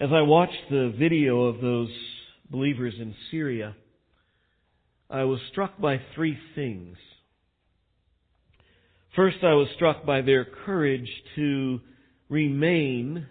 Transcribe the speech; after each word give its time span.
As 0.00 0.08
I 0.14 0.22
watched 0.22 0.70
the 0.70 0.94
video 0.98 1.42
of 1.42 1.60
those 1.60 1.90
believers 2.50 2.94
in 2.98 3.14
Syria, 3.30 3.76
I 5.10 5.24
was 5.24 5.40
struck 5.52 5.78
by 5.78 6.00
three 6.14 6.38
things. 6.54 6.96
First, 9.14 9.36
I 9.42 9.52
was 9.52 9.68
struck 9.76 10.06
by 10.06 10.22
their 10.22 10.46
courage 10.64 11.10
to 11.36 11.80
remain 12.30 13.26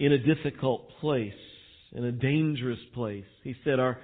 in 0.00 0.12
a 0.12 0.16
difficult 0.16 0.88
place, 1.02 1.34
in 1.92 2.02
a 2.02 2.12
dangerous 2.12 2.78
place. 2.94 3.26
He 3.42 3.54
said, 3.62 3.78
Our, 3.78 3.98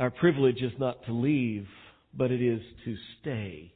our 0.00 0.10
privilege 0.10 0.62
is 0.62 0.72
not 0.78 1.04
to 1.04 1.12
leave, 1.12 1.66
but 2.14 2.30
it 2.30 2.40
is 2.40 2.62
to 2.86 2.96
stay. 3.20 3.74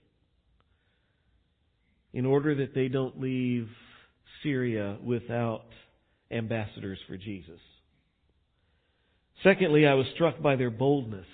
In 2.15 2.25
order 2.25 2.55
that 2.55 2.75
they 2.75 2.89
don't 2.89 3.21
leave 3.21 3.69
Syria 4.43 4.97
without 5.05 5.67
ambassadors 6.31 6.99
for 7.09 7.17
Jesus. 7.17 7.61
Secondly, 9.43 9.87
I 9.87 9.95
was 9.95 10.07
struck 10.15 10.41
by 10.41 10.57
their 10.57 10.71
boldness. 10.71 11.27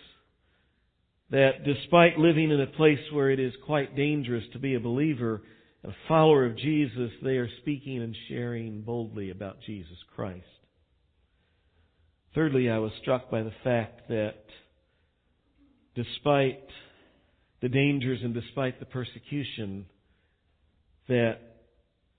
That 1.30 1.64
despite 1.64 2.18
living 2.18 2.50
in 2.52 2.60
a 2.60 2.66
place 2.66 3.00
where 3.12 3.30
it 3.30 3.40
is 3.40 3.52
quite 3.64 3.96
dangerous 3.96 4.44
to 4.52 4.60
be 4.60 4.74
a 4.74 4.80
believer, 4.80 5.42
a 5.82 5.90
follower 6.06 6.46
of 6.46 6.56
Jesus, 6.56 7.10
they 7.22 7.36
are 7.36 7.48
speaking 7.62 8.00
and 8.00 8.16
sharing 8.28 8.82
boldly 8.82 9.30
about 9.30 9.56
Jesus 9.66 9.96
Christ. 10.14 10.44
Thirdly, 12.34 12.70
I 12.70 12.78
was 12.78 12.92
struck 13.00 13.30
by 13.30 13.42
the 13.42 13.52
fact 13.64 14.08
that 14.08 14.44
despite 15.94 16.62
the 17.62 17.68
dangers 17.68 18.20
and 18.22 18.34
despite 18.34 18.78
the 18.78 18.86
persecution, 18.86 19.86
that 21.08 21.45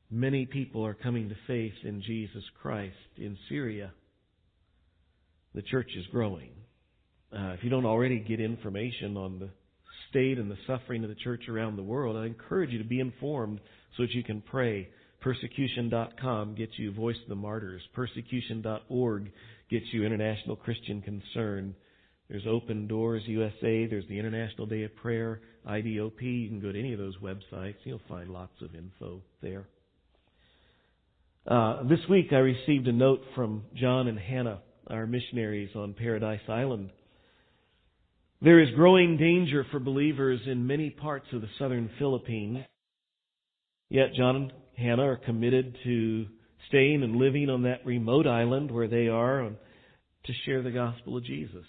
many 0.09 0.45
people 0.45 0.85
are 0.85 0.93
coming 0.93 1.29
to 1.29 1.35
faith 1.47 1.73
in 1.84 2.02
Jesus 2.02 2.43
Christ 2.61 2.95
in 3.17 3.38
Syria. 3.49 3.91
The 5.53 5.61
church 5.61 5.89
is 5.98 6.05
growing. 6.07 6.51
Uh, 7.34 7.54
if 7.57 7.63
you 7.63 7.70
don't 7.70 7.85
already 7.85 8.20
get 8.20 8.40
information 8.40 9.17
on 9.17 9.40
the 9.40 9.49
state 10.09 10.37
and 10.37 10.49
the 10.49 10.57
suffering 10.65 11.04
of 11.04 11.09
the 11.09 11.15
church 11.15 11.49
around 11.49 11.76
the 11.76 11.84
world, 11.84 12.15
I 12.15 12.26
encourage 12.26 12.70
you 12.71 12.77
to 12.77 12.87
be 12.87 12.99
informed 12.99 13.59
so 13.95 14.04
that 14.04 14.12
you 14.12 14.23
can 14.23 14.41
pray. 14.41 14.90
Persecution.com 15.20 16.55
gets 16.55 16.73
you 16.77 16.91
Voice 16.93 17.17
of 17.23 17.29
the 17.29 17.35
Martyrs. 17.35 17.82
Persecution.org 17.93 19.32
gets 19.70 19.85
you 19.91 20.05
International 20.05 20.55
Christian 20.55 21.01
Concern. 21.01 21.76
There's 22.29 22.45
Open 22.48 22.87
Doors 22.87 23.23
USA. 23.26 23.87
There's 23.87 24.07
the 24.07 24.20
International 24.20 24.67
Day 24.67 24.84
of 24.84 24.95
Prayer, 24.95 25.41
IDOP. 25.67 26.21
You 26.21 26.49
can 26.49 26.62
go 26.62 26.71
to 26.71 26.79
any 26.79 26.93
of 26.93 26.99
those 26.99 27.17
websites. 27.17 27.76
You'll 27.84 28.01
find 28.07 28.29
lots 28.29 28.62
of 28.62 28.76
info 28.76 29.21
there. 29.41 29.65
Uh, 31.48 31.81
this 31.84 31.99
week 32.09 32.27
I 32.34 32.40
received 32.40 32.90
a 32.90 32.91
note 32.91 33.21
from 33.34 33.63
John 33.73 34.09
and 34.09 34.20
Hannah, 34.20 34.59
our 34.87 35.07
missionaries 35.07 35.70
on 35.77 35.93
Paradise 35.93 36.41
Island. 36.49 36.89
There 38.41 38.59
is 38.59 38.76
growing 38.76 39.15
danger 39.15 39.65
for 39.71 39.79
believers 39.79 40.41
in 40.45 40.67
many 40.67 40.89
parts 40.89 41.27
of 41.31 41.39
the 41.39 41.48
southern 41.57 41.89
Philippines. 41.98 42.65
Yet 43.87 44.13
John 44.17 44.35
and 44.35 44.51
Hannah 44.76 45.07
are 45.07 45.15
committed 45.15 45.77
to 45.85 46.26
staying 46.67 47.04
and 47.04 47.15
living 47.15 47.49
on 47.49 47.63
that 47.63 47.85
remote 47.85 48.27
island 48.27 48.70
where 48.70 48.89
they 48.89 49.07
are 49.07 49.49
to 50.26 50.34
share 50.45 50.61
the 50.61 50.71
gospel 50.71 51.15
of 51.15 51.23
Jesus. 51.23 51.65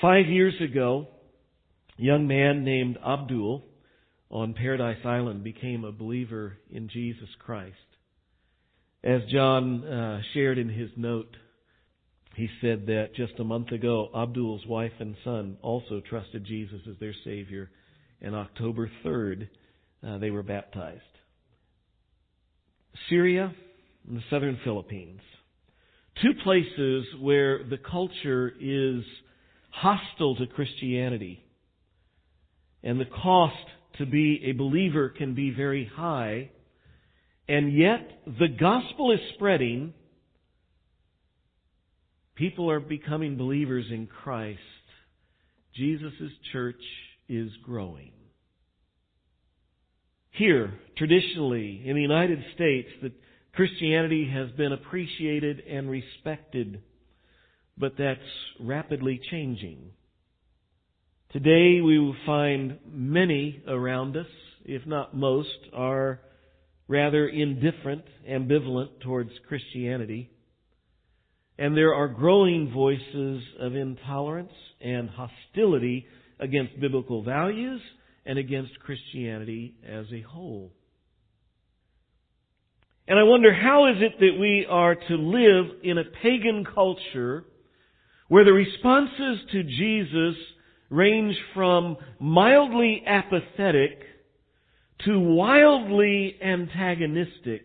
Five 0.00 0.26
years 0.26 0.54
ago, 0.60 1.08
a 1.98 2.02
young 2.02 2.28
man 2.28 2.62
named 2.62 2.96
Abdul 3.04 3.64
on 4.30 4.54
Paradise 4.54 5.04
Island 5.04 5.42
became 5.42 5.82
a 5.82 5.90
believer 5.90 6.58
in 6.70 6.88
Jesus 6.88 7.28
Christ. 7.44 7.74
As 9.04 9.22
John 9.30 9.84
uh, 9.84 10.20
shared 10.34 10.58
in 10.58 10.68
his 10.68 10.90
note, 10.96 11.36
he 12.34 12.48
said 12.60 12.86
that 12.86 13.14
just 13.14 13.32
a 13.38 13.44
month 13.44 13.70
ago, 13.70 14.08
Abdul's 14.14 14.66
wife 14.66 14.92
and 14.98 15.16
son 15.24 15.56
also 15.62 16.00
trusted 16.08 16.44
Jesus 16.44 16.80
as 16.88 16.96
their 16.98 17.14
Savior, 17.24 17.70
and 18.20 18.34
October 18.34 18.90
3rd, 19.04 19.48
uh, 20.06 20.18
they 20.18 20.30
were 20.30 20.42
baptized. 20.42 21.02
Syria 23.08 23.54
and 24.08 24.16
the 24.18 24.22
southern 24.30 24.58
Philippines. 24.64 25.20
Two 26.22 26.32
places 26.42 27.06
where 27.20 27.62
the 27.62 27.78
culture 27.78 28.52
is 28.60 29.04
hostile 29.70 30.34
to 30.36 30.46
Christianity. 30.46 31.44
And 32.82 33.00
the 33.00 33.04
cost 33.04 33.54
to 33.98 34.06
be 34.06 34.42
a 34.46 34.52
believer 34.52 35.08
can 35.08 35.34
be 35.34 35.50
very 35.50 35.84
high. 35.84 36.50
And 37.48 37.72
yet, 37.72 38.20
the 38.26 38.48
gospel 38.48 39.12
is 39.12 39.20
spreading. 39.34 39.94
People 42.34 42.70
are 42.70 42.80
becoming 42.80 43.36
believers 43.36 43.86
in 43.90 44.06
Christ. 44.06 44.60
Jesus' 45.74 46.12
church 46.52 46.82
is 47.28 47.50
growing. 47.64 48.12
Here, 50.32 50.74
traditionally, 50.96 51.82
in 51.84 51.96
the 51.96 52.02
United 52.02 52.44
States, 52.54 52.88
that 53.02 53.12
Christianity 53.54 54.30
has 54.32 54.50
been 54.52 54.72
appreciated 54.72 55.60
and 55.68 55.90
respected, 55.90 56.82
but 57.76 57.94
that's 57.98 58.20
rapidly 58.60 59.20
changing. 59.30 59.90
Today 61.32 61.80
we 61.80 61.98
will 61.98 62.14
find 62.24 62.78
many 62.90 63.62
around 63.66 64.16
us, 64.16 64.26
if 64.64 64.86
not 64.86 65.16
most, 65.16 65.48
are 65.72 66.20
rather 66.88 67.28
indifferent, 67.28 68.04
ambivalent 68.28 69.00
towards 69.00 69.30
Christianity. 69.46 70.30
And 71.58 71.76
there 71.76 71.94
are 71.94 72.08
growing 72.08 72.72
voices 72.72 73.42
of 73.60 73.74
intolerance 73.74 74.52
and 74.80 75.10
hostility 75.10 76.06
against 76.40 76.80
biblical 76.80 77.22
values 77.22 77.80
and 78.24 78.38
against 78.38 78.78
Christianity 78.80 79.74
as 79.86 80.06
a 80.12 80.22
whole. 80.22 80.72
And 83.06 83.18
I 83.18 83.22
wonder 83.22 83.52
how 83.52 83.86
is 83.86 83.96
it 84.00 84.20
that 84.20 84.38
we 84.38 84.66
are 84.68 84.94
to 84.94 85.14
live 85.14 85.78
in 85.82 85.98
a 85.98 86.04
pagan 86.22 86.64
culture 86.74 87.44
where 88.28 88.44
the 88.44 88.52
responses 88.52 89.38
to 89.52 89.62
Jesus 89.62 90.36
range 90.90 91.34
from 91.54 91.96
mildly 92.20 93.02
apathetic 93.06 94.02
to 95.04 95.18
wildly 95.18 96.36
antagonistic. 96.42 97.64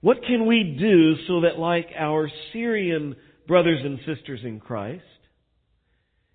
What 0.00 0.18
can 0.26 0.46
we 0.46 0.76
do 0.78 1.14
so 1.26 1.40
that 1.42 1.58
like 1.58 1.88
our 1.98 2.30
Syrian 2.52 3.16
brothers 3.48 3.80
and 3.84 3.98
sisters 4.06 4.40
in 4.44 4.60
Christ 4.60 5.02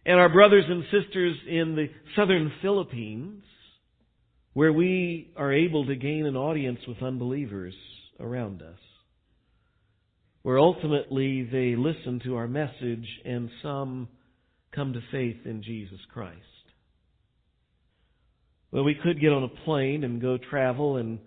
and 0.05 0.19
our 0.19 0.29
brothers 0.29 0.65
and 0.67 0.83
sisters 0.85 1.35
in 1.47 1.75
the 1.75 1.87
southern 2.15 2.51
Philippines, 2.61 3.43
where 4.53 4.73
we 4.73 5.31
are 5.37 5.53
able 5.53 5.85
to 5.85 5.95
gain 5.95 6.25
an 6.25 6.35
audience 6.35 6.79
with 6.87 7.01
unbelievers 7.03 7.75
around 8.19 8.61
us, 8.61 8.79
where 10.41 10.57
ultimately 10.57 11.43
they 11.43 11.75
listen 11.75 12.19
to 12.23 12.37
our 12.37 12.47
message 12.47 13.07
and 13.23 13.49
some 13.61 14.07
come 14.73 14.93
to 14.93 15.01
faith 15.11 15.45
in 15.45 15.61
Jesus 15.61 15.99
Christ. 16.11 16.39
Well, 18.71 18.83
we 18.83 18.95
could 18.95 19.19
get 19.19 19.33
on 19.33 19.43
a 19.43 19.63
plane 19.65 20.03
and 20.03 20.21
go 20.21 20.37
travel 20.37 20.97
and 20.97 21.19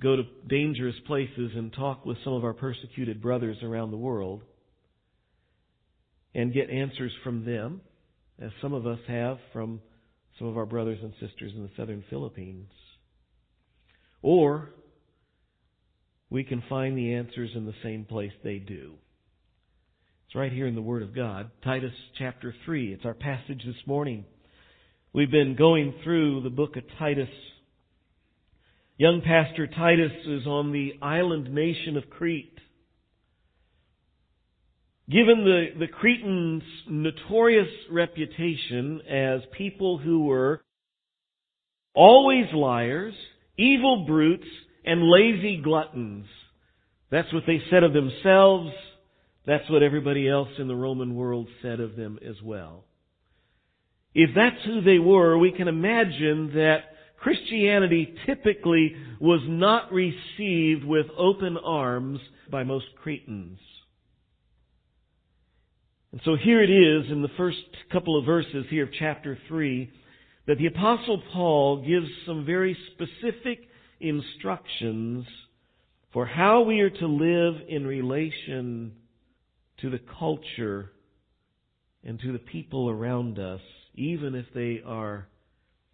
go 0.00 0.16
to 0.16 0.22
dangerous 0.48 0.96
places 1.06 1.52
and 1.54 1.72
talk 1.72 2.04
with 2.04 2.18
some 2.24 2.34
of 2.34 2.44
our 2.44 2.52
persecuted 2.52 3.22
brothers 3.22 3.56
around 3.62 3.90
the 3.90 3.96
world 3.96 4.42
and 6.34 6.52
get 6.52 6.68
answers 6.68 7.12
from 7.22 7.44
them, 7.44 7.80
as 8.40 8.50
some 8.60 8.72
of 8.72 8.86
us 8.86 8.98
have 9.06 9.38
from 9.52 9.80
some 10.38 10.48
of 10.48 10.56
our 10.56 10.66
brothers 10.66 10.98
and 11.00 11.12
sisters 11.20 11.52
in 11.54 11.62
the 11.62 11.70
southern 11.76 12.04
Philippines. 12.10 12.68
Or 14.20 14.70
we 16.28 16.42
can 16.42 16.62
find 16.68 16.98
the 16.98 17.14
answers 17.14 17.50
in 17.54 17.66
the 17.66 17.74
same 17.82 18.04
place 18.04 18.32
they 18.42 18.58
do. 18.58 18.94
It's 20.26 20.34
right 20.34 20.52
here 20.52 20.66
in 20.66 20.74
the 20.74 20.82
Word 20.82 21.02
of 21.02 21.14
God. 21.14 21.50
Titus 21.62 21.92
chapter 22.18 22.52
3. 22.64 22.92
It's 22.92 23.04
our 23.04 23.14
passage 23.14 23.62
this 23.64 23.86
morning. 23.86 24.24
We've 25.14 25.30
been 25.30 25.54
going 25.54 25.94
through 26.02 26.42
the 26.42 26.50
book 26.50 26.76
of 26.76 26.82
Titus. 26.98 27.28
Young 28.96 29.22
Pastor 29.24 29.68
Titus 29.68 30.10
is 30.26 30.44
on 30.44 30.72
the 30.72 30.94
island 31.00 31.54
nation 31.54 31.96
of 31.96 32.10
Crete. 32.10 32.58
Given 35.08 35.44
the, 35.44 35.66
the 35.78 35.86
Cretans' 35.86 36.64
notorious 36.88 37.68
reputation 37.92 39.02
as 39.08 39.42
people 39.56 39.98
who 39.98 40.24
were 40.24 40.62
always 41.94 42.46
liars, 42.52 43.14
evil 43.56 44.06
brutes, 44.08 44.48
and 44.84 45.08
lazy 45.08 45.60
gluttons. 45.62 46.26
That's 47.12 47.32
what 47.32 47.44
they 47.46 47.62
said 47.70 47.84
of 47.84 47.92
themselves. 47.92 48.72
That's 49.46 49.70
what 49.70 49.84
everybody 49.84 50.28
else 50.28 50.48
in 50.58 50.66
the 50.66 50.74
Roman 50.74 51.14
world 51.14 51.46
said 51.62 51.78
of 51.78 51.94
them 51.94 52.18
as 52.28 52.42
well. 52.42 52.82
If 54.14 54.30
that's 54.34 54.64
who 54.64 54.80
they 54.80 54.98
were, 54.98 55.36
we 55.36 55.52
can 55.52 55.68
imagine 55.68 56.52
that 56.54 56.78
Christianity 57.18 58.14
typically 58.26 58.94
was 59.20 59.40
not 59.48 59.92
received 59.92 60.84
with 60.84 61.06
open 61.16 61.56
arms 61.56 62.20
by 62.50 62.62
most 62.62 62.86
Cretans. 63.02 63.58
And 66.12 66.20
so 66.24 66.36
here 66.36 66.62
it 66.62 66.70
is 66.70 67.10
in 67.10 67.22
the 67.22 67.30
first 67.36 67.58
couple 67.90 68.16
of 68.16 68.24
verses 68.24 68.66
here 68.70 68.84
of 68.84 68.90
chapter 68.96 69.36
3 69.48 69.90
that 70.46 70.58
the 70.58 70.66
apostle 70.66 71.20
Paul 71.32 71.84
gives 71.84 72.06
some 72.26 72.44
very 72.44 72.76
specific 72.92 73.60
instructions 74.00 75.26
for 76.12 76.26
how 76.26 76.60
we 76.60 76.80
are 76.80 76.90
to 76.90 77.06
live 77.06 77.62
in 77.68 77.84
relation 77.84 78.92
to 79.80 79.90
the 79.90 80.00
culture 80.18 80.92
and 82.04 82.20
to 82.20 82.32
the 82.32 82.38
people 82.38 82.88
around 82.88 83.40
us, 83.40 83.60
even 83.94 84.34
if 84.34 84.46
they 84.54 84.82
are 84.84 85.26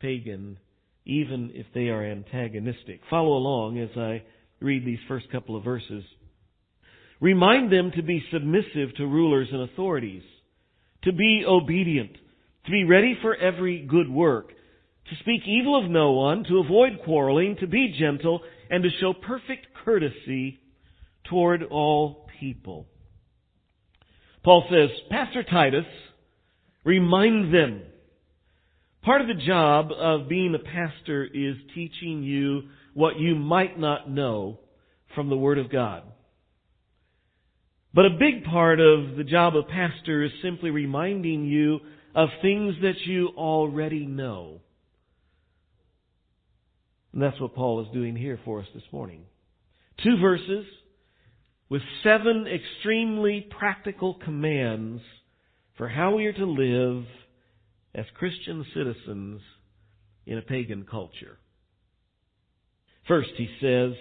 pagan, 0.01 0.59
even 1.05 1.51
if 1.55 1.67
they 1.75 1.89
are 1.89 2.05
antagonistic. 2.05 3.01
Follow 3.09 3.37
along 3.37 3.79
as 3.79 3.91
I 3.97 4.23
read 4.61 4.85
these 4.85 4.99
first 5.09 5.31
couple 5.31 5.57
of 5.57 5.65
verses. 5.65 6.05
Remind 7.21 7.73
them 7.73 7.93
to 7.97 8.03
be 8.03 8.23
submissive 8.33 8.95
to 8.97 9.07
rulers 9.07 9.49
and 9.53 9.63
authorities, 9.63 10.23
to 11.05 11.13
be 11.13 11.45
obedient, 11.47 12.13
to 12.65 12.71
be 12.71 12.85
ready 12.85 13.17
for 13.21 13.35
every 13.37 13.83
good 13.83 14.09
work, 14.11 14.49
to 14.49 15.17
speak 15.21 15.43
evil 15.47 15.83
of 15.83 15.91
no 15.91 16.13
one, 16.13 16.45
to 16.45 16.59
avoid 16.59 17.01
quarreling, 17.05 17.57
to 17.61 17.67
be 17.67 17.95
gentle, 17.99 18.41
and 18.71 18.83
to 18.83 18.91
show 19.01 19.13
perfect 19.13 19.67
courtesy 19.85 20.61
toward 21.29 21.63
all 21.65 22.29
people. 22.39 22.87
Paul 24.43 24.65
says, 24.71 24.89
Pastor 25.11 25.43
Titus, 25.43 25.85
remind 26.85 27.53
them. 27.53 27.83
Part 29.03 29.23
of 29.23 29.29
the 29.29 29.47
job 29.47 29.93
of 29.93 30.29
being 30.29 30.55
a 30.55 30.59
pastor 30.59 31.25
is 31.25 31.57
teaching 31.75 32.23
you 32.23 32.69
what 32.93 33.19
you 33.19 33.35
might 33.35 33.79
not 33.79 34.11
know 34.11 34.59
from 35.15 35.31
the 35.31 35.37
Word 35.37 35.59
of 35.59 35.71
God. 35.73 36.03
But 37.95 38.07
a 38.07 38.19
big 38.19 38.45
part 38.45 38.79
of 38.79 39.17
the 39.17 39.25
job 39.25 39.57
of 39.57 39.69
pastor 39.69 40.23
is 40.23 40.31
simply 40.43 40.71
reminding 40.71 41.47
you 41.47 41.81
of 42.15 42.29
things 42.43 42.75
that 42.83 43.01
you 43.07 43.29
already 43.37 44.07
know. 44.07 44.61
And 47.13 47.23
that's 47.23 47.41
what 47.41 47.55
Paul 47.55 47.83
is 47.83 47.93
doing 47.93 48.15
here 48.15 48.39
for 48.45 48.61
us 48.61 48.67
this 48.75 48.85
morning. 48.93 49.23
Two 50.05 50.19
verses 50.21 50.67
with 51.69 51.83
seven 52.05 52.47
extremely 52.47 53.49
practical 53.59 54.15
commands 54.15 55.03
for 55.77 55.89
how 55.89 56.15
we 56.15 56.27
are 56.27 56.33
to 56.33 56.45
live 56.45 57.05
as 57.95 58.07
Christian 58.19 58.65
citizens 58.75 59.41
in 60.27 60.39
a 60.39 60.43
pagan 60.43 60.87
culture. 60.89 61.39
First, 63.09 63.31
he 63.37 63.49
says, 63.61 63.93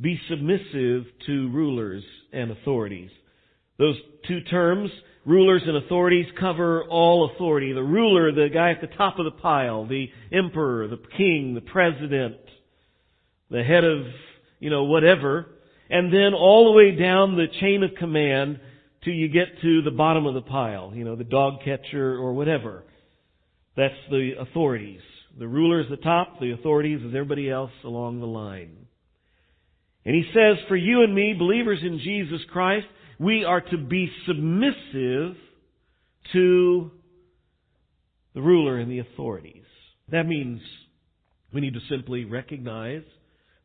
be 0.00 0.20
submissive 0.28 1.04
to 1.26 1.50
rulers 1.50 2.02
and 2.32 2.50
authorities. 2.50 3.10
Those 3.78 3.96
two 4.26 4.40
terms, 4.42 4.90
rulers 5.24 5.62
and 5.66 5.76
authorities, 5.76 6.26
cover 6.40 6.84
all 6.84 7.30
authority. 7.34 7.72
The 7.72 7.82
ruler, 7.82 8.32
the 8.32 8.48
guy 8.52 8.70
at 8.70 8.80
the 8.80 8.96
top 8.96 9.18
of 9.18 9.26
the 9.26 9.30
pile, 9.30 9.86
the 9.86 10.08
emperor, 10.32 10.88
the 10.88 11.00
king, 11.16 11.54
the 11.54 11.60
president, 11.60 12.36
the 13.50 13.62
head 13.62 13.84
of, 13.84 14.06
you 14.58 14.70
know, 14.70 14.84
whatever. 14.84 15.46
And 15.90 16.12
then 16.12 16.32
all 16.34 16.64
the 16.64 16.76
way 16.76 16.96
down 16.96 17.36
the 17.36 17.46
chain 17.60 17.82
of 17.82 17.90
command 17.98 18.58
till 19.04 19.14
you 19.14 19.28
get 19.28 19.60
to 19.62 19.82
the 19.82 19.90
bottom 19.90 20.26
of 20.26 20.34
the 20.34 20.42
pile, 20.42 20.92
you 20.94 21.04
know, 21.04 21.16
the 21.16 21.24
dog 21.24 21.60
catcher 21.64 22.14
or 22.16 22.32
whatever. 22.34 22.84
That's 23.76 23.94
the 24.10 24.32
authorities. 24.38 25.00
The 25.38 25.48
ruler's 25.48 25.88
the 25.88 25.96
top, 25.96 26.40
the 26.40 26.52
authorities 26.52 27.00
is 27.00 27.14
everybody 27.14 27.50
else 27.50 27.70
along 27.84 28.20
the 28.20 28.26
line. 28.26 28.76
And 30.04 30.14
he 30.14 30.24
says, 30.34 30.56
for 30.68 30.76
you 30.76 31.02
and 31.02 31.14
me, 31.14 31.34
believers 31.38 31.78
in 31.82 31.98
Jesus 32.00 32.40
Christ, 32.52 32.86
we 33.18 33.44
are 33.44 33.60
to 33.60 33.78
be 33.78 34.10
submissive 34.26 35.36
to 36.32 36.90
the 38.34 38.42
ruler 38.42 38.78
and 38.78 38.90
the 38.90 38.98
authorities. 38.98 39.64
That 40.10 40.26
means 40.26 40.60
we 41.52 41.60
need 41.60 41.74
to 41.74 41.80
simply 41.88 42.24
recognize 42.24 43.02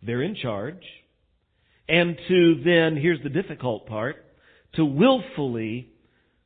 they're 0.02 0.22
in 0.22 0.36
charge 0.36 0.84
and 1.90 2.18
to 2.28 2.62
then, 2.66 2.98
here's 2.98 3.22
the 3.24 3.30
difficult 3.30 3.88
part, 3.88 4.18
to 4.78 4.86
willfully 4.86 5.90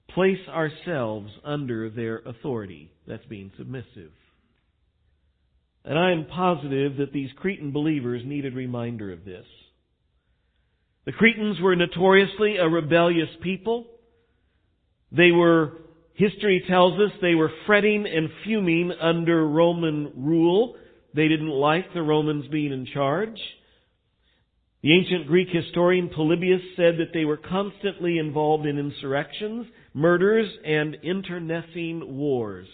place 0.10 0.40
ourselves 0.50 1.32
under 1.44 1.90
their 1.90 2.20
authority. 2.20 2.92
That's 3.08 3.26
being 3.26 3.52
submissive. 3.58 4.12
And 5.84 5.98
I 5.98 6.12
am 6.12 6.26
positive 6.26 6.98
that 6.98 7.14
these 7.14 7.30
Cretan 7.38 7.72
believers 7.72 8.22
needed 8.26 8.56
reminder 8.56 9.12
of 9.12 9.26
this. 9.26 9.46
The 11.06 11.12
Cretans 11.12 11.60
were 11.60 11.76
notoriously 11.76 12.58
a 12.58 12.68
rebellious 12.68 13.30
people. 13.42 13.88
They 15.12 15.32
were, 15.32 15.80
history 16.14 16.64
tells 16.70 17.00
us, 17.00 17.12
they 17.22 17.36
were 17.36 17.52
fretting 17.66 18.06
and 18.06 18.30
fuming 18.44 18.92
under 19.02 19.48
Roman 19.48 20.12
rule. 20.16 20.76
They 21.16 21.28
didn't 21.28 21.50
like 21.50 21.94
the 21.94 22.04
Romans 22.04 22.46
being 22.52 22.72
in 22.72 22.86
charge. 22.94 23.40
The 24.84 24.94
ancient 24.94 25.28
Greek 25.28 25.50
historian 25.52 26.10
Polybius 26.10 26.62
said 26.76 26.98
that 26.98 27.14
they 27.14 27.26
were 27.26 27.38
constantly 27.38 28.18
involved 28.18 28.66
in 28.66 28.80
insurrections, 28.80 29.68
murders, 29.94 30.48
and 30.66 30.98
internecine 31.04 32.18
wars. 32.18 32.68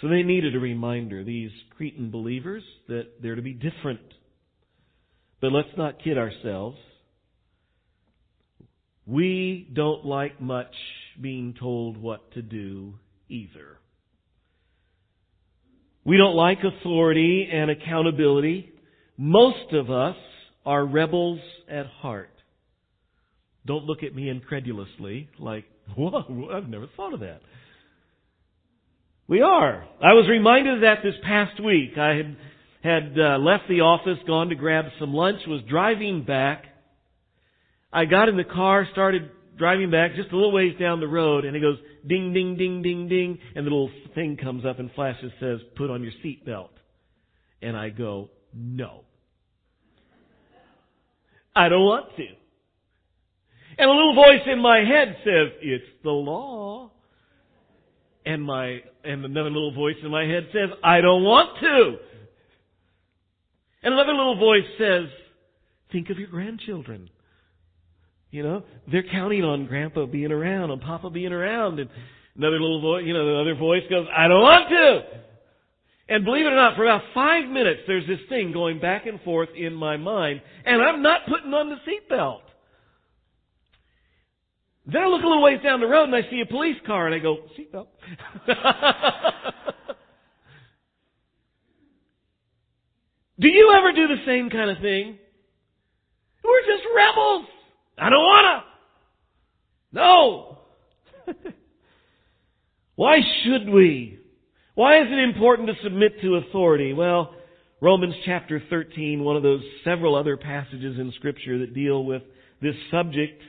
So 0.00 0.08
they 0.08 0.22
needed 0.22 0.54
a 0.54 0.60
reminder, 0.60 1.24
these 1.24 1.50
Cretan 1.76 2.10
believers, 2.10 2.62
that 2.88 3.20
they're 3.20 3.34
to 3.34 3.42
be 3.42 3.54
different 3.54 4.00
but 5.44 5.52
let's 5.52 5.76
not 5.76 6.02
kid 6.02 6.16
ourselves. 6.16 6.78
We 9.06 9.68
don't 9.70 10.06
like 10.06 10.40
much 10.40 10.74
being 11.20 11.54
told 11.60 11.98
what 11.98 12.32
to 12.32 12.40
do 12.40 12.94
either. 13.28 13.76
We 16.02 16.16
don't 16.16 16.34
like 16.34 16.60
authority 16.64 17.46
and 17.52 17.70
accountability. 17.70 18.72
Most 19.16 19.72
of 19.72 19.90
us 19.90 20.16
are 20.66 20.84
rebels 20.84 21.40
at 21.68 21.86
heart. 21.86 22.30
Don't 23.66 23.84
look 23.84 24.02
at 24.02 24.14
me 24.14 24.28
incredulously 24.28 25.28
like, 25.38 25.64
whoa, 25.96 26.50
I've 26.52 26.68
never 26.68 26.88
thought 26.96 27.14
of 27.14 27.20
that. 27.20 27.40
We 29.26 29.40
are. 29.40 29.86
I 30.02 30.12
was 30.12 30.28
reminded 30.28 30.74
of 30.74 30.80
that 30.82 30.98
this 31.02 31.14
past 31.24 31.62
week. 31.62 31.96
I 31.96 32.14
had 32.14 32.36
had 32.82 33.18
uh, 33.18 33.38
left 33.38 33.64
the 33.66 33.80
office, 33.80 34.18
gone 34.26 34.50
to 34.50 34.54
grab 34.54 34.84
some 35.00 35.14
lunch, 35.14 35.38
was 35.46 35.62
driving 35.70 36.22
back. 36.22 36.64
I 37.90 38.04
got 38.04 38.28
in 38.28 38.36
the 38.36 38.44
car, 38.44 38.86
started 38.92 39.30
driving 39.56 39.90
back 39.90 40.14
just 40.16 40.30
a 40.30 40.36
little 40.36 40.52
ways 40.52 40.74
down 40.78 41.00
the 41.00 41.08
road, 41.08 41.46
and 41.46 41.56
it 41.56 41.60
goes 41.60 41.78
ding, 42.06 42.34
ding, 42.34 42.58
ding, 42.58 42.82
ding, 42.82 43.08
ding, 43.08 43.38
and 43.54 43.66
the 43.66 43.70
little 43.70 43.90
thing 44.14 44.36
comes 44.36 44.66
up 44.66 44.78
and 44.78 44.90
flashes 44.92 45.32
says, 45.40 45.60
put 45.76 45.88
on 45.88 46.02
your 46.02 46.12
seatbelt. 46.22 46.68
And 47.62 47.74
I 47.74 47.88
go, 47.88 48.28
no. 48.54 49.02
I 51.56 51.68
don't 51.68 51.84
want 51.84 52.16
to. 52.16 52.26
And 53.78 53.90
a 53.90 53.92
little 53.92 54.14
voice 54.14 54.42
in 54.46 54.60
my 54.60 54.78
head 54.78 55.16
says, 55.24 55.52
it's 55.60 55.84
the 56.02 56.10
law. 56.10 56.90
And 58.26 58.42
my, 58.42 58.80
and 59.04 59.24
another 59.24 59.50
little 59.50 59.74
voice 59.74 59.96
in 60.02 60.10
my 60.10 60.24
head 60.24 60.48
says, 60.52 60.70
I 60.82 61.00
don't 61.00 61.22
want 61.22 61.58
to. 61.60 61.96
And 63.82 63.92
another 63.92 64.12
little 64.12 64.38
voice 64.38 64.64
says, 64.78 65.04
think 65.92 66.08
of 66.10 66.18
your 66.18 66.28
grandchildren. 66.28 67.10
You 68.30 68.42
know, 68.42 68.64
they're 68.90 69.04
counting 69.12 69.44
on 69.44 69.66
grandpa 69.66 70.06
being 70.06 70.32
around, 70.32 70.70
on 70.70 70.80
papa 70.80 71.10
being 71.10 71.32
around. 71.32 71.78
And 71.78 71.90
another 72.36 72.58
little 72.58 72.80
voice, 72.80 73.04
you 73.06 73.12
know, 73.12 73.26
the 73.26 73.40
other 73.40 73.54
voice 73.54 73.82
goes, 73.90 74.06
I 74.16 74.26
don't 74.26 74.40
want 74.40 74.68
to. 74.70 75.02
And 76.08 76.24
believe 76.24 76.44
it 76.44 76.52
or 76.52 76.56
not, 76.56 76.76
for 76.76 76.84
about 76.84 77.02
five 77.14 77.48
minutes, 77.48 77.80
there's 77.86 78.06
this 78.06 78.20
thing 78.28 78.52
going 78.52 78.78
back 78.78 79.06
and 79.06 79.20
forth 79.22 79.48
in 79.56 79.74
my 79.74 79.96
mind, 79.96 80.42
and 80.66 80.82
I'm 80.82 81.02
not 81.02 81.22
putting 81.26 81.54
on 81.54 81.70
the 81.70 81.76
seatbelt. 81.76 82.40
Then 84.86 85.02
I 85.02 85.06
look 85.06 85.22
a 85.22 85.26
little 85.26 85.42
ways 85.42 85.60
down 85.62 85.80
the 85.80 85.86
road 85.86 86.04
and 86.04 86.14
I 86.14 86.28
see 86.30 86.40
a 86.40 86.46
police 86.46 86.76
car 86.86 87.06
and 87.06 87.14
I 87.14 87.18
go, 87.18 87.38
seatbelt. 87.58 87.86
Do 93.40 93.48
you 93.48 93.74
ever 93.76 93.92
do 93.92 94.06
the 94.06 94.24
same 94.26 94.50
kind 94.50 94.70
of 94.70 94.78
thing? 94.78 95.18
We're 96.44 96.60
just 96.60 96.84
rebels. 96.94 97.46
I 97.98 98.10
don't 98.10 98.22
wanna. 98.22 98.64
No. 99.92 100.58
Why 102.96 103.20
should 103.42 103.68
we? 103.70 104.13
Why 104.74 105.00
is 105.00 105.06
it 105.08 105.18
important 105.18 105.68
to 105.68 105.74
submit 105.84 106.20
to 106.22 106.36
authority? 106.36 106.92
Well, 106.92 107.34
Romans 107.80 108.14
chapter 108.24 108.60
13, 108.68 109.22
one 109.22 109.36
of 109.36 109.44
those 109.44 109.62
several 109.84 110.16
other 110.16 110.36
passages 110.36 110.98
in 110.98 111.12
scripture 111.16 111.58
that 111.60 111.74
deal 111.74 112.04
with 112.04 112.22
this 112.60 112.74
subject, 112.90 113.40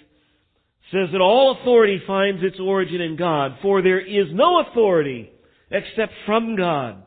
says 0.91 1.09
that 1.11 1.21
all 1.21 1.57
authority 1.59 1.99
finds 2.05 2.43
its 2.43 2.59
origin 2.59 3.01
in 3.01 3.15
God, 3.15 3.57
for 3.63 3.81
there 3.81 3.99
is 3.99 4.27
no 4.33 4.59
authority 4.59 5.31
except 5.71 6.13
from 6.27 6.55
God. 6.55 7.01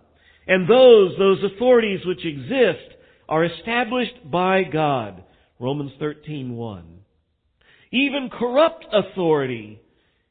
And 0.49 0.69
those, 0.69 1.17
those 1.17 1.45
authorities 1.55 2.01
which 2.05 2.25
exist 2.25 2.97
are 3.29 3.45
established 3.45 4.29
by 4.29 4.65
God. 4.65 5.23
Romans 5.61 5.93
13:1. 6.01 6.83
Even 7.93 8.31
corrupt 8.31 8.85
authority, 8.93 9.81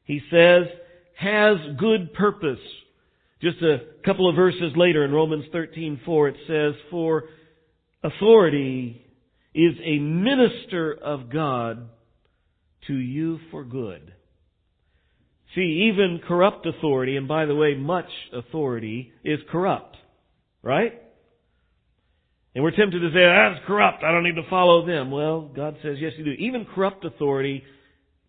he 0.04 0.20
says, 0.30 0.66
has 1.14 1.56
good 1.78 2.12
purpose. 2.12 2.58
Just 3.40 3.62
a 3.62 3.80
couple 4.04 4.28
of 4.28 4.36
verses 4.36 4.72
later 4.76 5.04
in 5.04 5.12
Romans 5.12 5.44
13:4 5.52 6.28
it 6.28 6.36
says, 6.46 6.74
"For 6.90 7.24
authority 8.02 9.02
is 9.54 9.74
a 9.82 9.98
minister 9.98 10.92
of 10.92 11.30
God 11.30 11.88
to 12.86 12.94
you 12.94 13.38
for 13.50 13.64
good." 13.64 14.12
See, 15.54 15.90
even 15.90 16.18
corrupt 16.20 16.66
authority, 16.66 17.16
and 17.16 17.26
by 17.26 17.46
the 17.46 17.54
way, 17.54 17.74
much 17.74 18.10
authority 18.32 19.12
is 19.24 19.40
corrupt. 19.50 19.96
Right? 20.62 21.00
And 22.54 22.64
we're 22.64 22.72
tempted 22.72 22.98
to 22.98 23.10
say, 23.12 23.20
that's 23.20 23.64
corrupt, 23.66 24.02
I 24.02 24.10
don't 24.10 24.24
need 24.24 24.34
to 24.34 24.50
follow 24.50 24.84
them. 24.84 25.12
Well, 25.12 25.42
God 25.42 25.76
says, 25.82 25.98
yes 26.00 26.12
you 26.18 26.24
do. 26.24 26.32
Even 26.32 26.66
corrupt 26.74 27.04
authority 27.04 27.62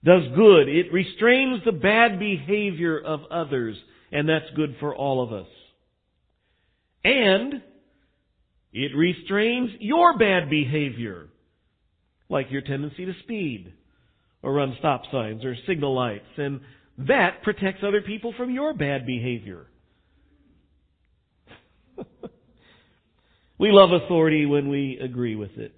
does 0.04 0.22
good. 0.36 0.70
It 0.70 0.94
restrains 0.94 1.64
the 1.66 1.72
bad 1.72 2.20
behavior 2.20 3.00
of 3.00 3.22
others, 3.32 3.76
and 4.12 4.28
that's 4.28 4.46
good 4.56 4.76
for 4.80 4.96
all 4.96 5.24
of 5.24 5.34
us. 5.34 5.48
And 7.04 7.62
it 8.74 8.96
restrains 8.96 9.72
your 9.80 10.18
bad 10.18 10.50
behavior, 10.50 11.28
like 12.30 12.52
your 12.52 12.62
tendency 12.62 13.06
to 13.06 13.14
speed, 13.24 13.74
or 14.44 14.54
run 14.54 14.76
stop 14.80 15.04
signs, 15.12 15.44
or 15.44 15.56
signal 15.68 15.96
lights, 15.96 16.26
and 16.38 16.62
that 17.08 17.42
protects 17.44 17.84
other 17.84 18.02
people 18.02 18.34
from 18.38 18.52
your 18.52 18.74
bad 18.74 19.06
behavior. 19.06 19.66
we 23.58 23.72
love 23.72 23.92
authority 23.92 24.46
when 24.46 24.70
we 24.70 25.00
agree 25.02 25.36
with 25.36 25.58
it. 25.58 25.74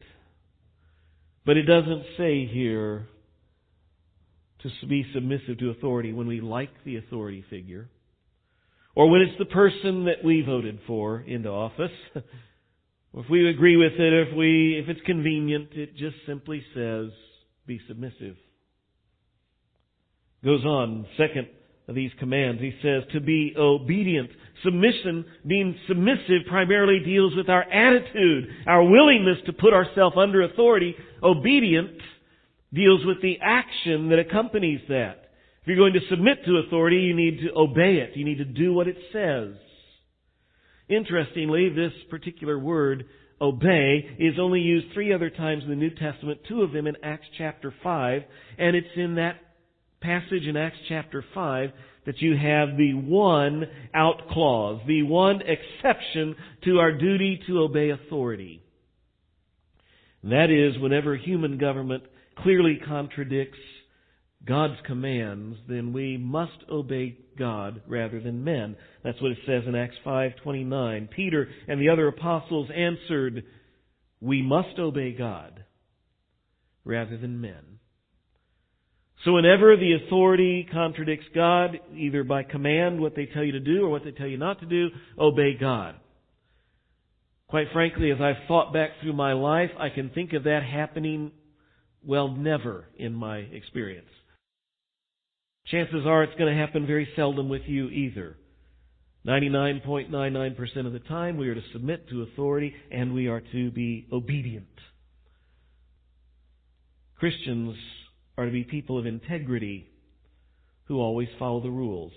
But 1.46 1.58
it 1.58 1.64
doesn't 1.64 2.04
say 2.18 2.46
here 2.46 3.08
to 4.64 4.88
be 4.88 5.06
submissive 5.14 5.58
to 5.60 5.72
authority 5.72 6.14
when 6.14 6.28
we 6.28 6.42
like 6.42 6.70
the 6.86 6.98
authority 6.98 7.44
figure, 7.50 7.90
or 8.96 9.10
when 9.10 9.22
it's 9.22 9.38
the 9.38 9.46
person 9.46 10.06
that 10.06 10.24
we 10.24 10.42
voted 10.42 10.80
for 10.86 11.22
into 11.22 11.50
office. 11.50 11.92
Or 13.14 13.24
if 13.24 13.30
we 13.30 13.50
agree 13.50 13.78
with 13.78 13.94
it, 13.94 14.28
if 14.28 14.36
we, 14.36 14.80
if 14.82 14.90
it's 14.90 15.06
convenient, 15.06 15.70
it 15.74 15.96
just 15.96 16.16
simply 16.26 16.64
says, 16.76 17.10
be 17.66 17.80
submissive. 17.88 18.36
Goes 20.44 20.66
on, 20.66 21.06
second 21.18 21.48
of 21.88 21.96
these 21.96 22.12
commands, 22.20 22.62
he 22.62 22.74
says 22.82 23.04
to 23.14 23.20
be 23.20 23.54
obedient. 23.58 24.30
Submission, 24.64 25.26
being 25.46 25.76
submissive, 25.88 26.48
primarily 26.50 27.00
deals 27.06 27.36
with 27.36 27.50
our 27.50 27.64
attitude, 27.64 28.48
our 28.68 28.84
willingness 28.84 29.38
to 29.46 29.54
put 29.54 29.74
ourselves 29.74 30.16
under 30.18 30.42
authority. 30.42 30.96
Obedient 31.24 31.98
deals 32.74 33.06
with 33.06 33.22
the 33.22 33.38
action 33.42 34.10
that 34.10 34.20
accompanies 34.20 34.82
that. 34.90 35.21
If 35.62 35.68
you're 35.68 35.78
going 35.78 35.94
to 35.94 36.10
submit 36.10 36.44
to 36.46 36.64
authority, 36.66 36.98
you 36.98 37.16
need 37.16 37.42
to 37.42 37.56
obey 37.56 37.98
it. 37.98 38.18
You 38.18 38.26
need 38.26 38.40
to 38.40 38.46
do 38.46 38.74
what 38.74 38.88
it 38.88 38.98
says. 39.14 39.54
Interestingly, 40.90 41.70
this 41.70 41.92
particular 42.10 42.58
word, 42.58 43.06
obey, 43.40 44.10
is 44.18 44.40
only 44.40 44.60
used 44.60 44.88
three 44.94 45.14
other 45.14 45.30
times 45.30 45.64
in 45.64 45.70
the 45.70 45.76
New 45.76 45.92
Testament, 45.92 46.40
two 46.50 46.64
of 46.64 46.72
them 46.72 46.88
in 46.88 46.96
Acts 47.04 47.28
chapter 47.38 47.72
5, 47.84 48.22
and 48.58 48.76
it's 48.76 48.88
in 48.96 49.16
that 49.16 49.36
passage 50.02 50.48
in 50.48 50.58
Acts 50.58 50.80
chapter 50.90 51.24
5 51.32 51.70
that 52.08 52.20
you 52.20 52.36
have 52.36 52.76
the 52.76 52.96
one 52.96 53.66
out 53.94 54.30
clause, 54.32 54.82
the 54.88 55.04
one 55.04 55.42
exception 55.42 56.36
to 56.64 56.80
our 56.80 56.92
duty 56.92 57.40
to 57.46 57.60
obey 57.60 57.92
authority. 57.92 58.64
That 60.24 60.50
is, 60.50 60.82
whenever 60.82 61.16
human 61.16 61.60
government 61.60 62.04
clearly 62.40 62.80
contradicts 62.84 63.60
God's 64.46 64.80
commands, 64.86 65.58
then 65.68 65.94
we 65.94 66.18
must 66.18 66.64
obey 66.70 67.18
God 67.38 67.82
rather 67.88 68.20
than 68.20 68.44
men. 68.44 68.76
That's 69.04 69.22
what 69.22 69.32
it 69.32 69.38
says 69.46 69.68
in 69.68 69.76
Acts 69.76 69.98
5:29. 70.04 71.08
Peter 71.08 71.50
and 71.68 71.80
the 71.80 71.90
other 71.90 72.08
apostles 72.08 72.70
answered, 72.72 73.44
"We 74.20 74.42
must 74.42 74.80
obey 74.80 75.12
God 75.12 75.64
rather 76.84 77.18
than 77.18 77.42
men." 77.42 77.80
So 79.24 79.34
whenever 79.34 79.78
the 79.78 79.94
authority 79.94 80.64
contradicts 80.64 81.28
God, 81.30 81.80
either 81.96 82.24
by 82.24 82.42
command, 82.42 83.00
what 83.00 83.14
they 83.14 83.28
tell 83.28 83.44
you 83.44 83.52
to 83.52 83.60
do, 83.60 83.86
or 83.86 83.90
what 83.90 84.04
they 84.04 84.12
tell 84.12 84.28
you 84.28 84.38
not 84.38 84.60
to 84.62 84.66
do, 84.66 84.90
obey 85.20 85.54
God. 85.54 85.96
Quite 87.48 87.70
frankly, 87.70 88.10
as 88.10 88.20
I've 88.20 88.44
thought 88.48 88.74
back 88.74 88.98
through 89.00 89.14
my 89.14 89.34
life, 89.34 89.72
I 89.78 89.90
can 89.90 90.10
think 90.10 90.34
of 90.34 90.44
that 90.44 90.64
happening 90.64 91.32
well, 92.04 92.30
never 92.30 92.88
in 92.98 93.14
my 93.14 93.38
experience. 93.38 94.10
Chances 95.68 96.06
are 96.06 96.24
it's 96.24 96.38
going 96.38 96.54
to 96.54 96.60
happen 96.60 96.86
very 96.86 97.08
seldom 97.16 97.50
with 97.50 97.64
you 97.66 97.88
either. 97.90 98.36
99.99% 99.26 100.88
of 100.88 100.94
the 100.94 101.00
time 101.00 101.38
we 101.38 101.48
are 101.48 101.56
to 101.56 101.62
submit 101.74 102.10
to 102.10 102.24
authority 102.24 102.74
and 102.92 103.14
we 103.14 103.28
are 103.28 103.42
to 103.52 103.72
be 103.72 104.08
obedient. 104.12 104.66
Christians 107.18 107.76
are 108.38 108.46
to 108.46 108.52
be 108.52 108.64
people 108.64 108.98
of 108.98 109.06
integrity 109.06 109.88
who 110.86 111.00
always 111.00 111.28
follow 111.38 111.62
the 111.62 111.70
rules. 111.70 112.14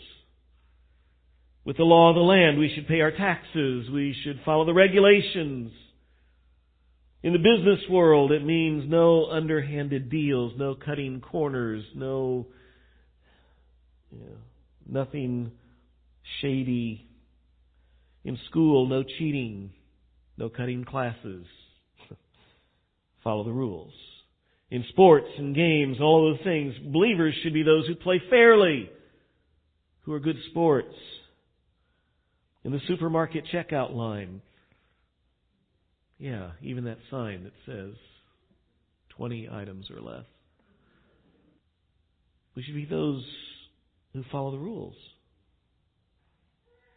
With 1.65 1.77
the 1.77 1.85
law 1.85 2.11
of 2.11 2.15
the 2.15 2.23
land, 2.23 2.59
we 2.59 2.73
should 2.75 2.89
pay 2.89 3.01
our 3.01 3.11
taxes. 3.11 3.89
We 3.91 4.17
should 4.25 4.41
follow 4.45 4.65
the 4.65 4.75
regulations. 4.75 5.73
In 7.23 7.33
the 7.33 7.39
business 7.39 7.81
world, 7.89 8.33
it 8.33 8.45
means 8.45 8.85
no 8.89 9.31
underhanded 9.31 10.11
deals, 10.11 10.53
no 10.59 10.75
cutting 10.75 11.21
corners, 11.21 11.85
no, 11.95 12.47
nothing 14.87 15.53
shady. 16.41 17.07
In 18.25 18.39
school, 18.49 18.87
no 18.87 19.03
cheating, 19.03 19.71
no 20.37 20.49
cutting 20.49 20.85
classes. 20.85 21.45
Follow 23.25 23.45
the 23.45 23.53
rules. 23.53 23.93
In 24.71 24.85
sports 24.89 25.29
and 25.39 25.55
games, 25.55 25.99
all 26.01 26.31
of 26.31 26.37
those 26.37 26.45
things, 26.45 26.75
believers 26.93 27.35
should 27.43 27.53
be 27.53 27.63
those 27.63 27.87
who 27.87 27.95
play 27.95 28.21
fairly, 28.31 28.91
who 30.03 30.13
are 30.13 30.21
good 30.21 30.39
sports. 30.51 30.95
In 32.65 32.73
the 32.73 32.81
supermarket 32.89 33.45
checkout 33.53 33.95
line, 33.95 34.41
yeah, 36.19 36.53
even 36.63 36.85
that 36.85 36.99
sign 37.11 37.45
that 37.45 37.53
says 37.67 37.95
20 39.11 39.49
items 39.53 39.91
or 39.91 40.01
less. 40.01 40.25
We 42.57 42.63
should 42.63 42.75
be 42.75 42.87
those 42.87 43.25
who 44.15 44.25
follow 44.33 44.53
the 44.53 44.59
rules, 44.59 44.95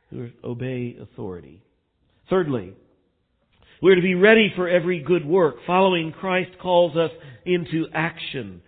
who 0.09 0.29
obey 0.43 0.95
authority. 1.01 1.61
Thirdly, 2.29 2.73
we're 3.81 3.95
to 3.95 4.01
be 4.01 4.15
ready 4.15 4.51
for 4.55 4.69
every 4.69 5.01
good 5.01 5.25
work. 5.25 5.55
Following 5.67 6.13
Christ 6.13 6.51
calls 6.61 6.95
us 6.95 7.11
into 7.45 7.87
action. 7.93 8.61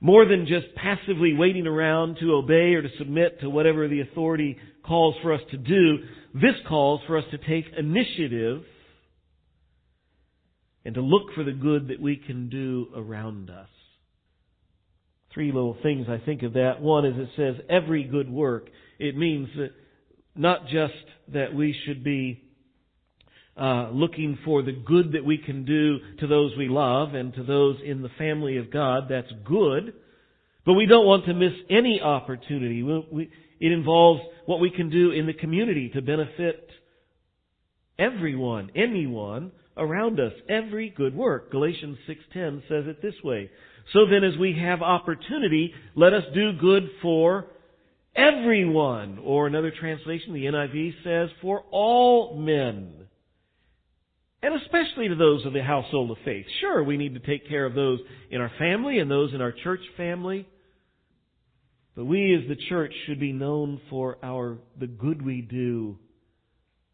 More 0.00 0.26
than 0.26 0.46
just 0.46 0.74
passively 0.76 1.34
waiting 1.34 1.66
around 1.66 2.18
to 2.20 2.34
obey 2.34 2.74
or 2.74 2.82
to 2.82 2.88
submit 2.98 3.40
to 3.40 3.50
whatever 3.50 3.88
the 3.88 4.00
authority 4.00 4.56
calls 4.84 5.16
for 5.22 5.32
us 5.32 5.40
to 5.50 5.56
do, 5.56 5.98
this 6.34 6.54
calls 6.68 7.00
for 7.06 7.18
us 7.18 7.24
to 7.32 7.38
take 7.38 7.66
initiative 7.76 8.62
and 10.84 10.94
to 10.94 11.00
look 11.00 11.34
for 11.34 11.42
the 11.42 11.52
good 11.52 11.88
that 11.88 12.00
we 12.00 12.16
can 12.16 12.48
do 12.48 12.86
around 12.96 13.50
us. 13.50 13.68
Three 15.34 15.52
little 15.52 15.76
things 15.82 16.06
I 16.08 16.18
think 16.24 16.42
of 16.42 16.54
that. 16.54 16.80
One 16.80 17.04
is 17.04 17.14
it 17.16 17.28
says 17.36 17.64
every 17.68 18.04
good 18.04 18.30
work. 18.30 18.68
It 18.98 19.16
means 19.16 19.48
that 19.56 19.70
not 20.34 20.66
just 20.68 20.94
that 21.32 21.54
we 21.54 21.76
should 21.84 22.02
be 22.02 22.42
uh, 23.56 23.90
looking 23.90 24.38
for 24.44 24.62
the 24.62 24.72
good 24.72 25.12
that 25.12 25.24
we 25.24 25.36
can 25.36 25.64
do 25.64 25.98
to 26.20 26.26
those 26.26 26.56
we 26.56 26.68
love 26.68 27.14
and 27.14 27.34
to 27.34 27.42
those 27.42 27.76
in 27.84 28.02
the 28.02 28.08
family 28.16 28.56
of 28.56 28.70
God. 28.70 29.04
That's 29.10 29.30
good. 29.44 29.94
But 30.64 30.74
we 30.74 30.86
don't 30.86 31.06
want 31.06 31.26
to 31.26 31.34
miss 31.34 31.52
any 31.68 32.00
opportunity. 32.00 32.82
We, 32.82 33.06
we, 33.10 33.30
it 33.60 33.72
involves 33.72 34.20
what 34.46 34.60
we 34.60 34.70
can 34.70 34.90
do 34.90 35.10
in 35.10 35.26
the 35.26 35.32
community 35.32 35.90
to 35.90 36.02
benefit 36.02 36.68
everyone, 37.98 38.70
anyone 38.76 39.52
around 39.76 40.20
us. 40.20 40.32
Every 40.48 40.90
good 40.90 41.14
work. 41.14 41.50
Galatians 41.50 41.98
6:10 42.08 42.62
says 42.68 42.84
it 42.86 43.02
this 43.02 43.14
way. 43.24 43.50
So 43.92 44.06
then 44.06 44.24
as 44.24 44.36
we 44.36 44.58
have 44.58 44.82
opportunity, 44.82 45.72
let 45.94 46.12
us 46.12 46.24
do 46.34 46.52
good 46.52 46.90
for 47.00 47.46
everyone. 48.14 49.18
Or 49.24 49.46
another 49.46 49.72
translation, 49.78 50.34
the 50.34 50.44
NIV 50.44 50.94
says, 51.04 51.30
for 51.40 51.64
all 51.70 52.36
men. 52.36 52.92
And 54.42 54.54
especially 54.60 55.08
to 55.08 55.16
those 55.16 55.44
of 55.46 55.52
the 55.52 55.62
household 55.62 56.10
of 56.10 56.18
faith. 56.24 56.46
Sure, 56.60 56.82
we 56.84 56.96
need 56.96 57.14
to 57.14 57.20
take 57.20 57.48
care 57.48 57.64
of 57.64 57.74
those 57.74 58.00
in 58.30 58.40
our 58.40 58.52
family 58.58 58.98
and 58.98 59.10
those 59.10 59.32
in 59.34 59.40
our 59.40 59.52
church 59.52 59.80
family. 59.96 60.46
But 61.96 62.04
we 62.04 62.34
as 62.34 62.46
the 62.48 62.56
church 62.68 62.92
should 63.06 63.18
be 63.18 63.32
known 63.32 63.80
for 63.90 64.18
our, 64.22 64.58
the 64.78 64.86
good 64.86 65.24
we 65.24 65.40
do 65.40 65.98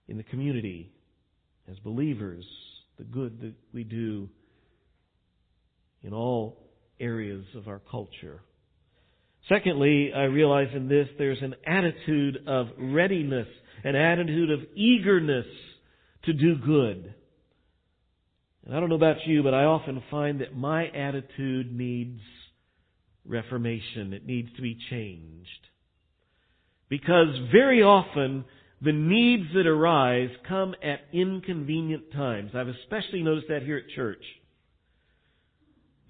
in 0.09 0.17
the 0.17 0.23
community, 0.23 0.93
as 1.71 1.79
believers, 1.81 2.45
the 2.97 3.05
good 3.05 3.41
that 3.41 3.55
we 3.75 3.85
do 3.85 4.29
in 6.03 6.15
all 6.15 6.64
areas 7.01 7.45
of 7.55 7.69
our 7.69 7.81
culture. 7.91 8.41
Secondly, 9.49 10.13
I 10.15 10.25
realize 10.25 10.69
in 10.75 10.89
this 10.89 11.09
there's 11.19 11.43
an 11.43 11.55
attitude 11.67 12.39
of 12.47 12.69
readiness, 12.79 13.49
an 13.83 13.95
attitude 13.95 14.51
of 14.51 14.61
eagerness 14.75 15.47
to 16.25 16.33
do 16.33 16.57
good. 16.57 17.15
And 18.65 18.75
I 18.75 18.81
don't 18.81 18.89
know 18.89 18.95
about 18.95 19.27
you, 19.27 19.43
but 19.43 19.53
I 19.53 19.65
often 19.65 20.03
find 20.11 20.41
that 20.41 20.57
my 20.57 20.87
attitude 20.89 21.77
needs 21.77 22.21
reformation. 23.27 24.15
It 24.15 24.25
needs 24.25 24.49
to 24.57 24.63
be 24.63 24.79
changed. 24.91 25.49
Because 26.89 27.29
very 27.53 27.83
often 27.83 28.45
the 28.81 28.93
needs 28.93 29.45
that 29.55 29.67
arise 29.67 30.31
come 30.49 30.75
at 30.83 31.01
inconvenient 31.13 32.13
times. 32.13 32.53
I've 32.55 32.69
especially 32.69 33.23
noticed 33.23 33.49
that 33.49 33.63
here 33.63 33.79
at 33.79 33.95
church. 33.95 34.23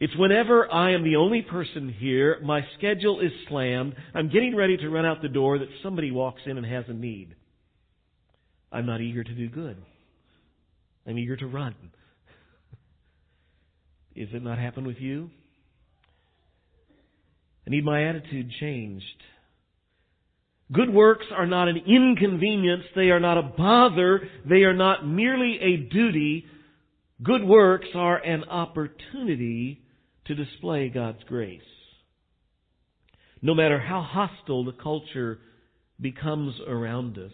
It's 0.01 0.17
whenever 0.17 0.71
I 0.73 0.93
am 0.93 1.05
the 1.05 1.17
only 1.17 1.43
person 1.43 1.95
here, 1.99 2.39
my 2.43 2.63
schedule 2.77 3.21
is 3.21 3.31
slammed, 3.49 3.95
I'm 4.13 4.29
getting 4.29 4.57
ready 4.57 4.77
to 4.77 4.89
run 4.89 5.07
out 5.07 5.23
the 5.23 5.29
door 5.29 5.59
that 5.59 5.69
somebody 5.83 6.11
walks 6.11 6.43
in 6.47 6.59
and 6.59 6.67
has 6.67 6.85
a 6.89 6.93
need. 6.93 7.37
I'm 8.73 8.87
not 8.87 9.01
eager 9.01 9.23
to 9.23 9.35
do 9.35 9.49
good. 9.49 9.77
I'm 11.07 11.17
eager 11.17 11.37
to 11.37 11.47
run. 11.47 11.77
Is 14.17 14.29
it 14.33 14.43
not 14.43 14.59
happen 14.59 14.85
with 14.85 14.97
you? 14.97 15.31
I 17.67 17.71
need 17.71 17.85
my 17.85 18.09
attitude 18.09 18.51
changed. 18.61 19.05
Good 20.73 20.93
works 20.93 21.27
are 21.31 21.47
not 21.47 21.69
an 21.69 21.77
inconvenience. 21.87 22.83
They 22.97 23.11
are 23.11 23.21
not 23.21 23.39
a 23.39 23.43
bother. 23.43 24.29
They 24.49 24.65
are 24.65 24.75
not 24.75 25.07
merely 25.07 25.59
a 25.61 25.77
duty. 25.77 26.47
Good 27.23 27.45
works 27.45 27.87
are 27.95 28.17
an 28.17 28.45
opportunity 28.45 29.84
to 30.27 30.35
display 30.35 30.89
God's 30.89 31.23
grace. 31.25 31.61
No 33.43 33.55
matter 33.55 33.79
how 33.79 34.01
hostile 34.01 34.65
the 34.65 34.73
culture 34.73 35.39
becomes 36.01 36.55
around 36.67 37.19
us, 37.19 37.33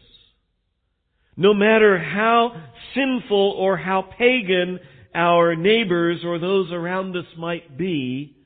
no 1.36 1.54
matter 1.54 1.98
how 1.98 2.52
sinful 2.94 3.54
or 3.56 3.76
how 3.76 4.02
pagan 4.02 4.80
our 5.14 5.54
neighbors 5.54 6.20
or 6.24 6.38
those 6.38 6.70
around 6.72 7.16
us 7.16 7.26
might 7.38 7.78
be, 7.78 8.36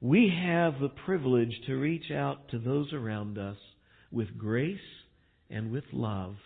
we 0.00 0.32
have 0.42 0.80
the 0.80 0.88
privilege 0.88 1.60
to 1.66 1.74
reach 1.74 2.10
out 2.10 2.48
to 2.50 2.58
those 2.58 2.92
around 2.92 3.36
us 3.36 3.58
with 4.10 4.38
grace 4.38 4.78
and 5.50 5.70
with 5.70 5.84
love, 5.92 6.36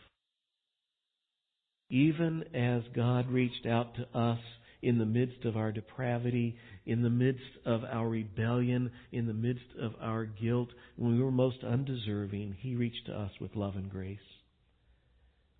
even 1.89 2.45
as 2.55 2.83
God 2.95 3.31
reached 3.31 3.67
out 3.67 3.95
to 3.97 4.19
us 4.19 4.41
in 4.85 4.99
the 4.99 5.07
midst 5.07 5.45
of 5.47 5.57
our 5.57 5.73
depravity, 5.73 6.57
in 6.85 7.03
the 7.03 7.11
midst 7.11 7.43
of 7.65 7.83
our 7.85 8.07
rebellion, 8.07 8.91
in 9.13 9.27
the 9.27 9.33
midst 9.33 9.65
of 9.81 9.93
our 10.01 10.27
guilt, 10.27 10.69
when 10.97 11.17
we 11.17 11.23
were 11.23 11.33
most 11.33 11.65
undeserving, 11.65 12.57
He 12.61 12.77
reached 12.77 13.07
to 13.07 13.13
us 13.13 13.31
with 13.41 13.57
love 13.57 13.77
and 13.77 13.91
grace. 13.91 14.19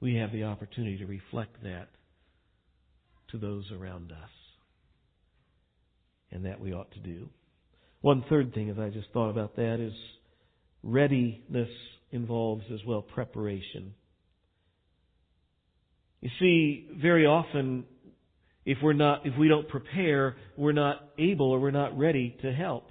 We 0.01 0.17
have 0.17 0.33
the 0.33 0.45
opportunity 0.45 0.99
to 0.99 1.07
reflect 1.07 1.63
that 1.63 1.89
to 3.31 3.39
those 3.39 3.65
around 3.73 4.13
us. 4.13 4.31
And 6.31 6.45
that 6.45 6.61
we 6.61 6.75
ought 6.75 6.93
to 6.93 7.01
do. 7.01 7.31
One 8.03 8.25
third 8.29 8.53
thing, 8.53 8.69
as 8.69 8.79
I 8.79 8.91
just 8.91 9.09
thought 9.15 9.31
about 9.31 9.57
that, 9.57 9.81
is 9.81 9.95
readiness 10.83 11.69
involves 12.13 12.65
as 12.73 12.81
well 12.87 13.01
preparation. 13.01 13.95
You 16.21 16.31
see, 16.39 16.89
very 17.01 17.25
often 17.25 17.85
if 18.65 18.79
we're 18.83 18.93
not, 18.93 19.27
if 19.27 19.37
we 19.39 19.49
don't 19.49 19.69
prepare, 19.69 20.37
we're 20.57 20.73
not 20.73 21.11
able 21.19 21.51
or 21.51 21.61
we're 21.61 21.71
not 21.71 21.97
ready 21.99 22.37
to 22.43 22.53
help. 22.53 22.89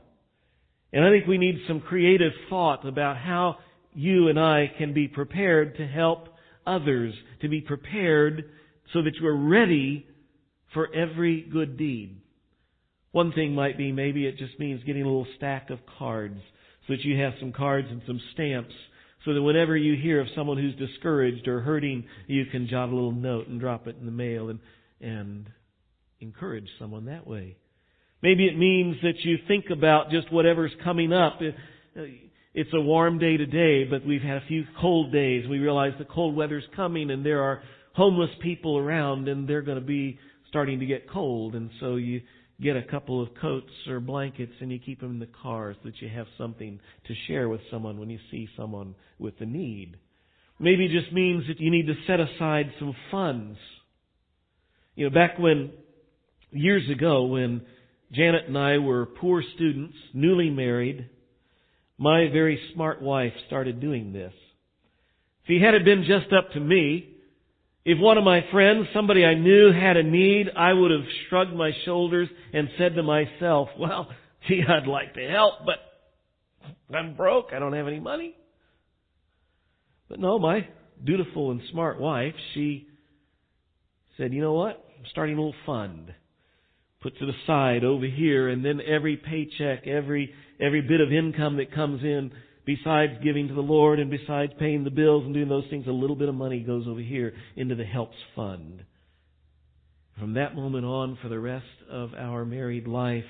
And 0.92 1.04
I 1.04 1.10
think 1.10 1.26
we 1.26 1.40
need 1.40 1.56
some 1.68 1.82
creative 1.82 2.34
thought 2.50 2.88
about 2.88 3.18
how 3.18 3.58
you 3.94 4.28
and 4.28 4.40
I 4.40 4.72
can 4.78 4.94
be 4.94 5.08
prepared 5.08 5.78
to 5.78 5.88
help 5.88 6.28
others, 6.66 7.14
to 7.42 7.50
be 7.50 7.62
prepared 7.62 8.46
so 8.94 9.02
that 9.02 9.16
you 9.20 9.28
are 9.28 9.36
ready 9.36 10.06
for 10.74 10.94
every 10.94 11.42
good 11.42 11.78
deed. 11.78 12.22
One 13.12 13.32
thing 13.32 13.54
might 13.54 13.78
be 13.78 13.92
maybe 13.92 14.26
it 14.26 14.38
just 14.38 14.60
means 14.60 14.84
getting 14.84 15.04
a 15.04 15.08
little 15.08 15.28
stack 15.38 15.70
of 15.70 15.80
cards 15.98 16.40
so 16.88 16.94
that 16.94 17.04
you 17.04 17.20
have 17.20 17.34
some 17.40 17.52
cards 17.52 17.88
and 17.90 18.02
some 18.06 18.20
stamps 18.34 18.74
so 19.26 19.34
that 19.34 19.42
whenever 19.42 19.78
you 19.78 19.96
hear 19.96 20.20
of 20.20 20.28
someone 20.36 20.58
who's 20.58 20.76
discouraged 20.76 21.48
or 21.48 21.62
hurting, 21.62 22.04
you 22.28 22.46
can 22.46 22.68
jot 22.68 22.90
a 22.90 22.94
little 22.94 23.12
note 23.12 23.48
and 23.48 23.60
drop 23.60 23.88
it 23.88 23.96
in 24.00 24.06
the 24.06 24.12
mail 24.12 24.50
and, 24.50 24.60
and 25.00 25.48
encourage 26.24 26.68
someone 26.80 27.06
that 27.06 27.28
way. 27.28 27.58
Maybe 28.22 28.46
it 28.46 28.58
means 28.58 28.96
that 29.04 29.20
you 29.24 29.38
think 29.48 29.66
about 29.70 30.10
just 30.10 30.32
whatever's 30.32 30.72
coming 30.84 31.12
up. 31.12 31.40
Uh, 31.42 32.02
it's 32.54 32.70
a 32.74 32.80
warm 32.80 33.20
day 33.20 33.36
today, 33.36 33.84
but 33.84 34.06
we've 34.06 34.22
had 34.22 34.38
a 34.38 34.46
few 34.48 34.64
cold 34.80 35.12
days. 35.12 35.48
We 35.48 35.60
realize 35.60 35.94
the 36.00 36.06
cold 36.06 36.36
weather's 36.36 36.64
coming 36.76 37.12
and 37.12 37.26
there 37.26 37.44
are 37.44 37.62
homeless 37.94 38.30
people 38.42 38.78
around 38.78 39.28
and 39.28 39.48
they're 39.48 39.62
going 39.62 39.80
to 39.80 39.86
be 39.86 40.20
starting 40.50 40.80
to 40.80 40.86
get 40.86 41.10
cold. 41.10 41.56
And 41.56 41.70
so 41.80 41.98
you 41.98 42.22
get 42.62 42.78
a 42.78 42.84
couple 42.84 43.22
of 43.22 43.30
coats 43.42 43.72
or 43.88 44.00
blankets 44.00 44.54
and 44.62 44.72
you 44.72 44.80
keep 44.80 45.02
them 45.02 45.12
in 45.12 45.20
the 45.20 45.30
car 45.42 45.74
so 45.74 45.90
that 45.90 46.02
you 46.02 46.08
have 46.08 46.28
something 46.38 46.80
to 47.08 47.14
share 47.28 47.50
with 47.50 47.62
someone 47.70 48.00
when 48.00 48.10
you 48.10 48.20
see 48.32 48.48
someone 48.56 48.96
with 49.20 49.34
a 49.40 49.46
need. 49.46 49.98
Maybe 50.60 50.86
it 50.86 50.98
just 50.98 51.12
means 51.12 51.46
that 51.48 51.60
you 51.60 51.72
need 51.72 51.88
to 51.88 51.96
set 52.08 52.20
aside 52.20 52.72
some 52.80 52.96
funds. 53.12 53.58
You 54.96 55.10
know, 55.10 55.14
back 55.14 55.40
when 55.40 55.72
years 56.54 56.90
ago 56.90 57.26
when 57.26 57.62
Janet 58.12 58.48
and 58.48 58.58
I 58.58 58.78
were 58.78 59.06
poor 59.06 59.44
students, 59.56 59.96
newly 60.14 60.50
married, 60.50 61.10
my 61.98 62.30
very 62.32 62.60
smart 62.74 63.02
wife 63.02 63.34
started 63.48 63.80
doing 63.80 64.14
this. 64.14 64.34
Had 65.48 65.74
it 65.74 65.86
been 65.86 66.06
just 66.08 66.32
up 66.34 66.52
to 66.54 66.60
me, 66.60 67.10
if 67.86 68.00
one 68.00 68.18
of 68.18 68.24
my 68.24 68.46
friends, 68.52 68.88
somebody 68.94 69.26
I 69.26 69.34
knew 69.34 69.74
had 69.74 69.98
a 69.98 70.04
need, 70.04 70.48
I 70.56 70.72
would 70.72 70.92
have 70.92 71.06
shrugged 71.28 71.54
my 71.54 71.72
shoulders 71.86 72.30
and 72.54 72.70
said 72.78 72.96
to 72.96 73.04
myself, 73.04 73.70
well, 73.78 74.08
gee, 74.48 74.64
I'd 74.68 74.88
like 74.88 75.16
to 75.16 75.28
help, 75.28 75.66
but 75.66 75.80
I'm 76.96 77.16
broke. 77.16 77.50
I 77.54 77.60
don't 77.60 77.74
have 77.74 77.88
any 77.88 78.00
money. 78.00 78.36
But 80.08 80.20
no, 80.20 80.40
my 80.40 80.68
dutiful 81.04 81.52
and 81.52 81.62
smart 81.72 82.00
wife, 82.00 82.36
she 82.54 82.88
said, 84.18 84.34
you 84.34 84.42
know 84.42 84.54
what? 84.54 84.86
I'm 84.98 85.06
starting 85.12 85.36
a 85.36 85.40
little 85.40 85.56
fund 85.66 86.14
puts 87.04 87.18
it 87.20 87.28
aside 87.44 87.84
over 87.84 88.06
here, 88.06 88.48
and 88.48 88.66
then 88.66 88.80
every 88.82 89.18
paycheck, 89.18 89.86
every 89.86 90.34
every 90.60 90.82
bit 90.82 91.02
of 91.02 91.12
income 91.12 91.58
that 91.58 91.76
comes 91.76 92.02
in, 92.02 92.32
besides 92.66 93.14
giving 93.22 93.50
to 93.50 93.54
the 93.54 93.62
Lord 93.62 94.00
and 94.00 94.10
besides 94.10 94.54
paying 94.58 94.84
the 94.86 94.90
bills 94.90 95.26
and 95.26 95.34
doing 95.34 95.50
those 95.50 95.66
things, 95.70 95.86
a 95.88 95.92
little 95.92 96.16
bit 96.16 96.30
of 96.30 96.36
money 96.36 96.62
goes 96.62 96.88
over 96.88 97.02
here 97.02 97.34
into 97.58 97.76
the 97.76 97.84
helps 97.84 98.16
fund. 98.36 98.86
From 100.18 100.34
that 100.36 100.56
moment 100.56 100.86
on, 100.86 101.18
for 101.22 101.28
the 101.28 101.40
rest 101.40 101.66
of 101.92 102.14
our 102.18 102.46
married 102.46 102.88
life, 102.88 103.26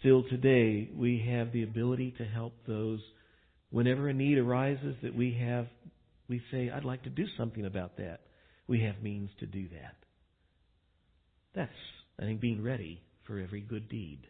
still 0.00 0.24
today, 0.28 0.90
we 0.94 1.24
have 1.30 1.52
the 1.52 1.62
ability 1.62 2.14
to 2.18 2.24
help 2.24 2.52
those. 2.68 3.00
Whenever 3.70 4.08
a 4.08 4.12
need 4.12 4.36
arises 4.36 4.96
that 5.02 5.14
we 5.14 5.38
have, 5.40 5.66
we 6.28 6.42
say, 6.50 6.68
I'd 6.68 6.84
like 6.84 7.04
to 7.04 7.10
do 7.10 7.24
something 7.38 7.64
about 7.64 7.96
that. 7.96 8.20
We 8.66 8.82
have 8.82 9.02
means 9.02 9.30
to 9.38 9.46
do 9.46 9.68
that. 9.68 9.94
That's, 11.54 11.70
I 12.20 12.24
think, 12.24 12.40
being 12.40 12.62
ready 12.62 13.00
for 13.26 13.38
every 13.38 13.60
good 13.60 13.88
deed. 13.88 14.20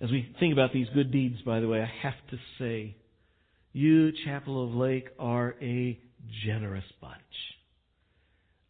As 0.00 0.10
we 0.10 0.34
think 0.40 0.52
about 0.52 0.72
these 0.72 0.86
good 0.94 1.12
deeds, 1.12 1.36
by 1.44 1.60
the 1.60 1.68
way, 1.68 1.82
I 1.82 1.90
have 2.02 2.14
to 2.30 2.38
say, 2.58 2.96
you, 3.72 4.12
Chapel 4.24 4.64
of 4.64 4.74
Lake, 4.74 5.08
are 5.18 5.54
a 5.60 5.98
generous 6.44 6.84
bunch. 7.00 7.14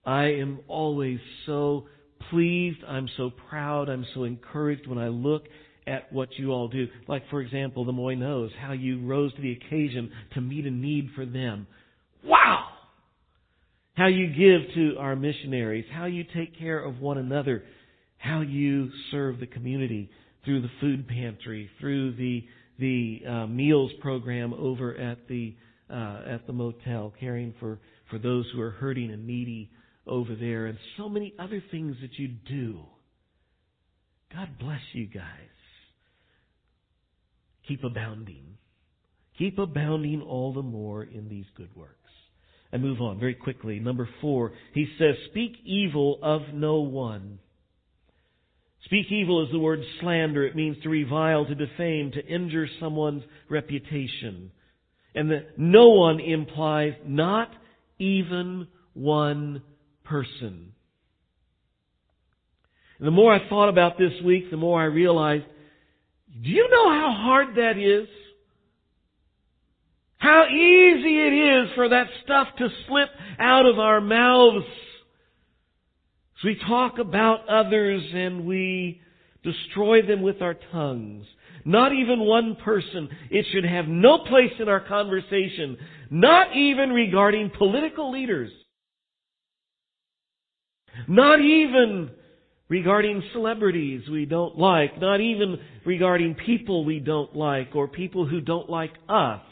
I 0.04 0.24
am 0.24 0.60
always 0.66 1.20
so 1.46 1.86
pleased, 2.30 2.78
I'm 2.86 3.08
so 3.16 3.30
proud, 3.48 3.88
I'm 3.88 4.06
so 4.14 4.24
encouraged 4.24 4.86
when 4.86 4.98
I 4.98 5.08
look 5.08 5.44
at 5.86 6.12
what 6.12 6.28
you 6.36 6.50
all 6.50 6.68
do. 6.68 6.88
Like, 7.06 7.22
for 7.30 7.40
example, 7.40 7.84
the 7.84 7.92
Moinos, 7.92 8.50
how 8.60 8.72
you 8.72 9.06
rose 9.06 9.32
to 9.34 9.42
the 9.42 9.52
occasion 9.52 10.10
to 10.34 10.40
meet 10.40 10.66
a 10.66 10.70
need 10.70 11.10
for 11.14 11.24
them. 11.24 11.66
Wow! 12.24 12.66
How 13.94 14.06
you 14.06 14.28
give 14.28 14.74
to 14.74 14.96
our 14.98 15.16
missionaries, 15.16 15.84
how 15.92 16.06
you 16.06 16.24
take 16.34 16.58
care 16.58 16.78
of 16.78 17.00
one 17.00 17.18
another 17.18 17.62
how 18.20 18.42
you 18.42 18.90
serve 19.10 19.40
the 19.40 19.46
community 19.46 20.10
through 20.44 20.60
the 20.60 20.70
food 20.80 21.08
pantry, 21.08 21.68
through 21.80 22.14
the 22.16 22.44
the 22.78 23.20
uh, 23.28 23.46
meals 23.46 23.90
program 24.00 24.54
over 24.54 24.94
at 24.94 25.26
the 25.26 25.56
uh, 25.90 26.22
at 26.26 26.46
the 26.46 26.52
motel, 26.52 27.12
caring 27.18 27.54
for 27.58 27.80
for 28.10 28.18
those 28.18 28.46
who 28.52 28.60
are 28.60 28.70
hurting 28.70 29.10
and 29.10 29.26
needy 29.26 29.70
over 30.06 30.34
there, 30.34 30.66
and 30.66 30.78
so 30.96 31.08
many 31.08 31.34
other 31.38 31.62
things 31.70 31.96
that 32.02 32.18
you 32.18 32.28
do. 32.28 32.80
God 34.32 34.48
bless 34.58 34.80
you 34.92 35.06
guys. 35.06 35.24
Keep 37.66 37.84
abounding. 37.84 38.58
Keep 39.38 39.58
abounding 39.58 40.20
all 40.22 40.52
the 40.52 40.62
more 40.62 41.02
in 41.02 41.28
these 41.28 41.46
good 41.56 41.74
works. 41.74 41.96
And 42.72 42.82
move 42.82 43.00
on 43.00 43.18
very 43.18 43.34
quickly. 43.34 43.80
Number 43.80 44.08
four, 44.20 44.52
he 44.74 44.86
says, 44.98 45.16
speak 45.30 45.52
evil 45.64 46.18
of 46.22 46.42
no 46.52 46.80
one. 46.80 47.40
Speak 48.84 49.06
evil 49.10 49.44
is 49.44 49.52
the 49.52 49.58
word 49.58 49.80
slander. 50.00 50.46
It 50.46 50.56
means 50.56 50.76
to 50.82 50.88
revile, 50.88 51.44
to 51.46 51.54
defame, 51.54 52.12
to 52.12 52.26
injure 52.26 52.66
someone's 52.80 53.22
reputation. 53.48 54.50
And 55.14 55.30
the 55.30 55.46
no 55.56 55.88
one 55.90 56.20
implies 56.20 56.94
not 57.04 57.50
even 57.98 58.68
one 58.94 59.62
person. 60.04 60.72
And 62.98 63.06
the 63.06 63.12
more 63.12 63.32
I 63.32 63.48
thought 63.48 63.68
about 63.68 63.98
this 63.98 64.12
week, 64.24 64.50
the 64.50 64.56
more 64.56 64.80
I 64.80 64.84
realized, 64.84 65.44
do 66.42 66.48
you 66.48 66.68
know 66.70 66.90
how 66.90 67.14
hard 67.16 67.56
that 67.56 67.78
is? 67.78 68.08
How 70.18 70.44
easy 70.48 71.18
it 71.18 71.32
is 71.32 71.70
for 71.74 71.88
that 71.88 72.06
stuff 72.24 72.48
to 72.58 72.68
slip 72.86 73.08
out 73.38 73.64
of 73.66 73.78
our 73.78 74.02
mouths. 74.02 74.66
So 76.40 76.48
we 76.48 76.58
talk 76.66 76.98
about 76.98 77.48
others 77.48 78.02
and 78.14 78.46
we 78.46 79.00
destroy 79.42 80.02
them 80.02 80.22
with 80.22 80.40
our 80.40 80.56
tongues. 80.72 81.26
Not 81.64 81.92
even 81.92 82.20
one 82.20 82.56
person. 82.64 83.08
It 83.30 83.44
should 83.52 83.64
have 83.64 83.86
no 83.86 84.18
place 84.18 84.52
in 84.58 84.68
our 84.68 84.80
conversation. 84.80 85.76
Not 86.10 86.56
even 86.56 86.90
regarding 86.90 87.50
political 87.58 88.10
leaders. 88.10 88.50
Not 91.06 91.40
even 91.40 92.10
regarding 92.68 93.22
celebrities 93.34 94.08
we 94.08 94.24
don't 94.24 94.56
like. 94.58 94.98
Not 94.98 95.20
even 95.20 95.58
regarding 95.84 96.36
people 96.46 96.84
we 96.86 97.00
don't 97.00 97.36
like 97.36 97.74
or 97.74 97.86
people 97.86 98.26
who 98.26 98.40
don't 98.40 98.70
like 98.70 98.92
us 99.08 99.42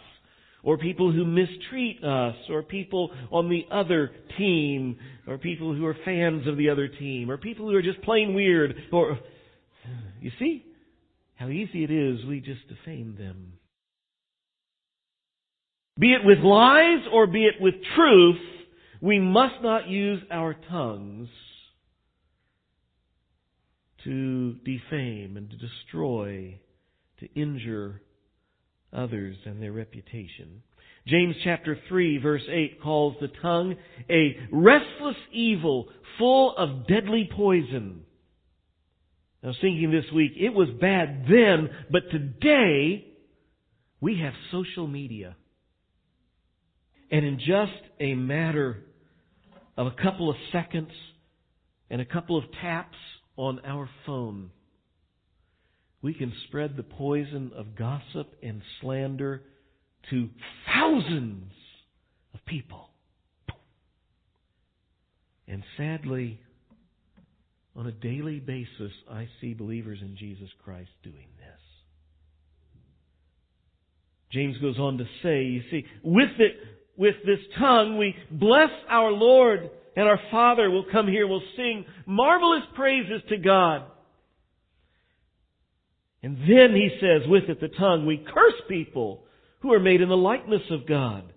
or 0.69 0.77
people 0.77 1.11
who 1.11 1.25
mistreat 1.25 2.05
us, 2.05 2.35
or 2.51 2.63
people 2.63 3.11
on 3.33 3.49
the 3.49 3.65
other 3.73 4.11
team, 4.37 4.99
or 5.27 5.39
people 5.39 5.75
who 5.75 5.87
are 5.87 5.97
fans 6.05 6.47
of 6.47 6.59
the 6.59 6.69
other 6.69 6.89
team, 6.89 7.31
or 7.31 7.39
people 7.39 7.67
who 7.67 7.75
are 7.75 7.81
just 7.81 8.03
plain 8.03 8.35
weird, 8.35 8.75
or, 8.93 9.19
you 10.21 10.31
see 10.39 10.63
how 11.37 11.49
easy 11.49 11.85
it 11.85 11.91
is, 11.91 12.23
we 12.27 12.41
just 12.41 12.61
defame 12.69 13.17
them. 13.19 13.55
Be 15.99 16.13
it 16.13 16.21
with 16.23 16.41
lies 16.41 17.01
or 17.15 17.27
be 17.27 17.47
it 17.47 17.55
with 17.63 17.77
truth, 17.97 18.37
we 19.01 19.19
must 19.19 19.63
not 19.63 19.89
use 19.89 20.23
our 20.31 20.55
tongues 20.69 21.31
to 24.05 24.53
defame 24.67 25.39
and 25.39 25.49
to 25.49 25.57
destroy, 25.57 26.61
to 27.21 27.27
injure 27.35 28.03
others 28.93 29.37
and 29.45 29.63
their 29.63 29.73
reputation. 29.73 30.63
James 31.07 31.37
chapter 31.45 31.79
3 31.89 32.19
verse 32.19 32.43
8 32.51 32.83
calls 32.83 33.17
the 33.21 33.29
tongue 33.41 33.77
a 34.11 34.37
restless 34.53 35.17
evil 35.33 35.89
full 36.19 36.57
of 36.57 36.87
deadly 36.87 37.29
poison. 37.35 38.03
I 39.43 39.49
was 39.49 39.57
thinking 39.61 39.91
this 39.91 40.11
week, 40.13 40.33
it 40.37 40.53
was 40.53 40.69
bad 40.81 41.27
then, 41.31 41.71
but 41.91 42.11
today 42.11 43.07
we 44.01 44.21
have 44.21 44.33
social 44.51 44.87
media. 44.87 45.37
And 47.11 47.25
in 47.25 47.39
just 47.39 47.81
a 48.01 48.15
matter 48.15 48.85
of 49.77 49.87
a 49.87 50.03
couple 50.03 50.29
of 50.29 50.37
seconds 50.53 50.91
and 51.89 52.01
a 52.01 52.05
couple 52.05 52.37
of 52.37 52.45
taps 52.61 52.97
on 53.37 53.61
our 53.65 53.89
phone, 54.05 54.51
we 56.03 56.15
can 56.15 56.33
spread 56.47 56.77
the 56.77 56.83
poison 56.83 57.53
of 57.57 57.77
gossip 57.77 58.35
and 58.43 58.63
slander 58.81 59.43
to 60.11 60.29
thousands 60.67 61.53
of 62.35 62.45
people. 62.47 62.89
And 65.49 65.63
sadly, 65.77 66.41
on 67.75 67.87
a 67.87 67.93
daily 67.93 68.39
basis, 68.39 68.93
I 69.11 69.29
see 69.41 69.55
believers 69.55 69.99
in 70.03 70.17
Jesus 70.17 70.49
Christ 70.65 70.91
doing 71.03 71.29
this. 71.39 71.61
James 74.31 74.59
goes 74.59 74.79
on 74.79 74.99
to 74.99 75.05
say, 75.23 75.45
you 75.45 75.63
see, 75.71 75.85
with 76.03 76.39
it, 76.39 76.57
with 76.97 77.15
this 77.25 77.39
tongue, 77.59 77.97
we 77.97 78.15
bless 78.31 78.71
our 78.89 79.11
Lord 79.11 79.71
and 79.97 80.07
our 80.07 80.21
Father 80.31 80.71
We'll 80.71 80.85
come 80.93 81.09
here, 81.09 81.27
we'll 81.27 81.43
sing 81.57 81.85
marvelous 82.07 82.63
praises 82.75 83.23
to 83.31 83.39
God. 83.39 83.83
And 86.23 86.37
then 86.39 86.75
he 86.75 86.91
says, 87.01 87.29
with 87.29 87.45
it 87.49 87.61
the 87.61 87.69
tongue, 87.69 88.07
we 88.07 88.19
curse 88.19 88.61
people 88.69 89.25
who 89.61 89.73
are 89.73 89.81
made 89.81 90.01
in 90.01 90.09
the 90.09 90.17
likeness 90.17 90.63
of 90.71 90.87
God. 90.87 91.33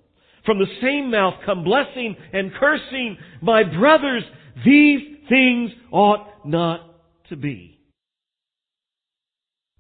From 0.46 0.58
the 0.58 0.66
same 0.82 1.12
mouth 1.12 1.36
come 1.46 1.64
blessing 1.64 2.16
and 2.34 2.52
cursing. 2.54 3.18
My 3.42 3.64
brothers, 3.64 4.24
these 4.66 5.02
things 5.30 5.72
ought 5.92 6.48
not 6.48 6.82
to 7.30 7.36
be. 7.36 7.80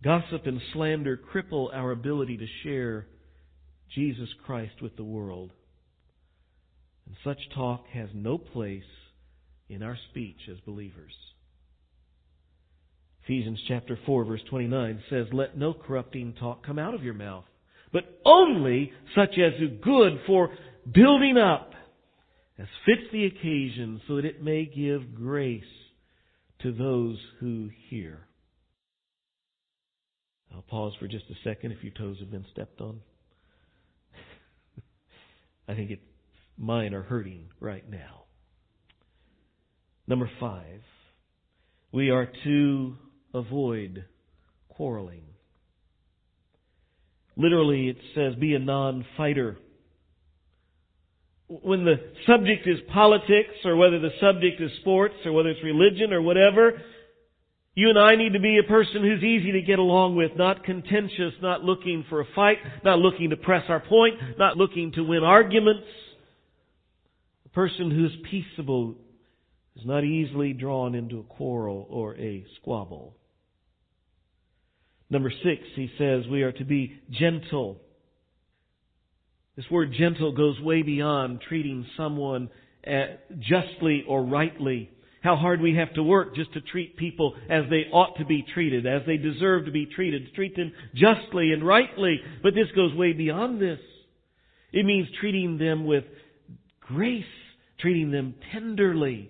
Gossip 0.03 0.45
and 0.45 0.61
slander 0.73 1.19
cripple 1.33 1.73
our 1.73 1.91
ability 1.91 2.37
to 2.37 2.47
share 2.63 3.07
Jesus 3.93 4.29
Christ 4.45 4.81
with 4.81 4.95
the 4.95 5.03
world. 5.03 5.51
And 7.05 7.15
such 7.23 7.39
talk 7.55 7.85
has 7.93 8.09
no 8.13 8.37
place 8.37 8.83
in 9.69 9.83
our 9.83 9.97
speech 10.09 10.37
as 10.51 10.59
believers. 10.61 11.13
Ephesians 13.23 13.59
chapter 13.67 13.97
4 14.05 14.25
verse 14.25 14.41
29 14.49 15.03
says, 15.09 15.27
Let 15.31 15.57
no 15.57 15.73
corrupting 15.73 16.33
talk 16.39 16.65
come 16.65 16.79
out 16.79 16.93
of 16.93 17.03
your 17.03 17.13
mouth, 17.13 17.45
but 17.93 18.19
only 18.25 18.91
such 19.15 19.37
as 19.37 19.53
is 19.61 19.79
good 19.83 20.13
for 20.25 20.49
building 20.91 21.37
up, 21.37 21.73
as 22.57 22.67
fits 22.85 23.01
the 23.11 23.25
occasion, 23.25 24.01
so 24.07 24.15
that 24.15 24.25
it 24.25 24.43
may 24.43 24.65
give 24.65 25.15
grace 25.15 25.63
to 26.61 26.71
those 26.71 27.17
who 27.39 27.69
hear. 27.89 28.27
I'll 30.53 30.61
pause 30.63 30.93
for 30.99 31.07
just 31.07 31.25
a 31.29 31.35
second 31.43 31.71
if 31.71 31.83
your 31.83 31.93
toes 31.93 32.17
have 32.19 32.31
been 32.31 32.45
stepped 32.51 32.81
on. 32.81 32.99
I 35.67 35.75
think 35.75 35.91
it, 35.91 36.01
mine 36.57 36.93
are 36.93 37.03
hurting 37.03 37.49
right 37.59 37.87
now. 37.89 38.23
Number 40.07 40.29
five, 40.39 40.81
we 41.91 42.09
are 42.09 42.27
to 42.43 42.95
avoid 43.33 44.05
quarreling. 44.69 45.23
Literally, 47.37 47.89
it 47.89 47.97
says, 48.13 48.35
be 48.35 48.55
a 48.55 48.59
non-fighter. 48.59 49.57
When 51.47 51.85
the 51.85 51.95
subject 52.27 52.67
is 52.67 52.77
politics, 52.93 53.55
or 53.65 53.75
whether 53.75 53.99
the 53.99 54.11
subject 54.19 54.61
is 54.61 54.71
sports, 54.81 55.15
or 55.25 55.31
whether 55.31 55.49
it's 55.49 55.63
religion, 55.63 56.13
or 56.13 56.21
whatever, 56.21 56.81
you 57.73 57.89
and 57.89 57.97
I 57.97 58.15
need 58.15 58.33
to 58.33 58.39
be 58.39 58.57
a 58.57 58.67
person 58.67 59.01
who's 59.01 59.23
easy 59.23 59.53
to 59.53 59.61
get 59.61 59.79
along 59.79 60.15
with, 60.15 60.31
not 60.35 60.63
contentious, 60.65 61.33
not 61.41 61.63
looking 61.63 62.05
for 62.09 62.21
a 62.21 62.25
fight, 62.35 62.57
not 62.83 62.99
looking 62.99 63.29
to 63.29 63.37
press 63.37 63.63
our 63.69 63.79
point, 63.79 64.15
not 64.37 64.57
looking 64.57 64.91
to 64.93 65.03
win 65.03 65.23
arguments. 65.23 65.87
A 67.45 67.49
person 67.49 67.91
who's 67.91 68.15
peaceable 68.29 68.95
is 69.77 69.85
not 69.85 70.03
easily 70.03 70.51
drawn 70.51 70.95
into 70.95 71.19
a 71.19 71.23
quarrel 71.23 71.87
or 71.89 72.15
a 72.17 72.45
squabble. 72.57 73.15
Number 75.11 75.31
six, 75.43 75.61
he 75.75 75.91
says 75.97 76.23
we 76.31 76.41
are 76.41 76.53
to 76.53 76.63
be 76.63 76.99
gentle. 77.11 77.81
This 79.57 79.65
word 79.69 79.93
gentle 79.99 80.31
goes 80.31 80.59
way 80.61 80.83
beyond 80.83 81.41
treating 81.47 81.85
someone 81.97 82.49
uh, 82.87 83.17
justly 83.37 84.05
or 84.07 84.23
rightly. 84.23 84.89
How 85.21 85.35
hard 85.35 85.59
we 85.59 85.75
have 85.75 85.93
to 85.95 86.01
work 86.01 86.33
just 86.33 86.53
to 86.53 86.61
treat 86.61 86.95
people 86.95 87.35
as 87.49 87.65
they 87.69 87.83
ought 87.91 88.17
to 88.17 88.25
be 88.25 88.43
treated, 88.53 88.87
as 88.87 89.01
they 89.05 89.17
deserve 89.17 89.65
to 89.65 89.71
be 89.71 89.85
treated, 89.85 90.25
to 90.25 90.31
treat 90.31 90.55
them 90.55 90.71
justly 90.95 91.51
and 91.51 91.67
rightly. 91.67 92.21
But 92.41 92.55
this 92.55 92.71
goes 92.73 92.95
way 92.95 93.11
beyond 93.11 93.61
this. 93.61 93.79
It 94.71 94.85
means 94.85 95.09
treating 95.19 95.57
them 95.57 95.85
with 95.85 96.05
grace, 96.79 97.25
treating 97.81 98.11
them 98.11 98.35
tenderly. 98.53 99.29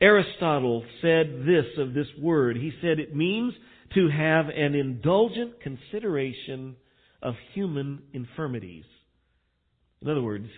Aristotle 0.00 0.84
said 1.02 1.44
this 1.44 1.66
of 1.76 1.92
this 1.92 2.06
word. 2.20 2.56
He 2.56 2.72
said 2.80 3.00
it 3.00 3.14
means 3.14 3.52
to 3.94 4.08
have 4.08 4.48
an 4.48 4.74
indulgent 4.74 5.60
consideration 5.60 6.76
of 7.22 7.34
human 7.54 8.02
infirmities. 8.12 8.84
In 10.00 10.08
other 10.08 10.22
words, 10.22 10.48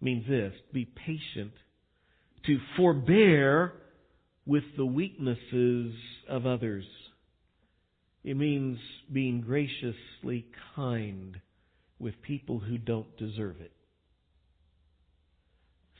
means 0.00 0.26
this, 0.28 0.52
be 0.72 0.84
patient, 0.84 1.52
to 2.46 2.58
forbear 2.76 3.72
with 4.46 4.64
the 4.76 4.86
weaknesses 4.86 5.94
of 6.28 6.46
others. 6.46 6.84
It 8.24 8.36
means 8.36 8.78
being 9.12 9.40
graciously 9.40 10.46
kind 10.74 11.36
with 11.98 12.14
people 12.22 12.58
who 12.58 12.78
don't 12.78 13.16
deserve 13.16 13.60
it. 13.60 13.72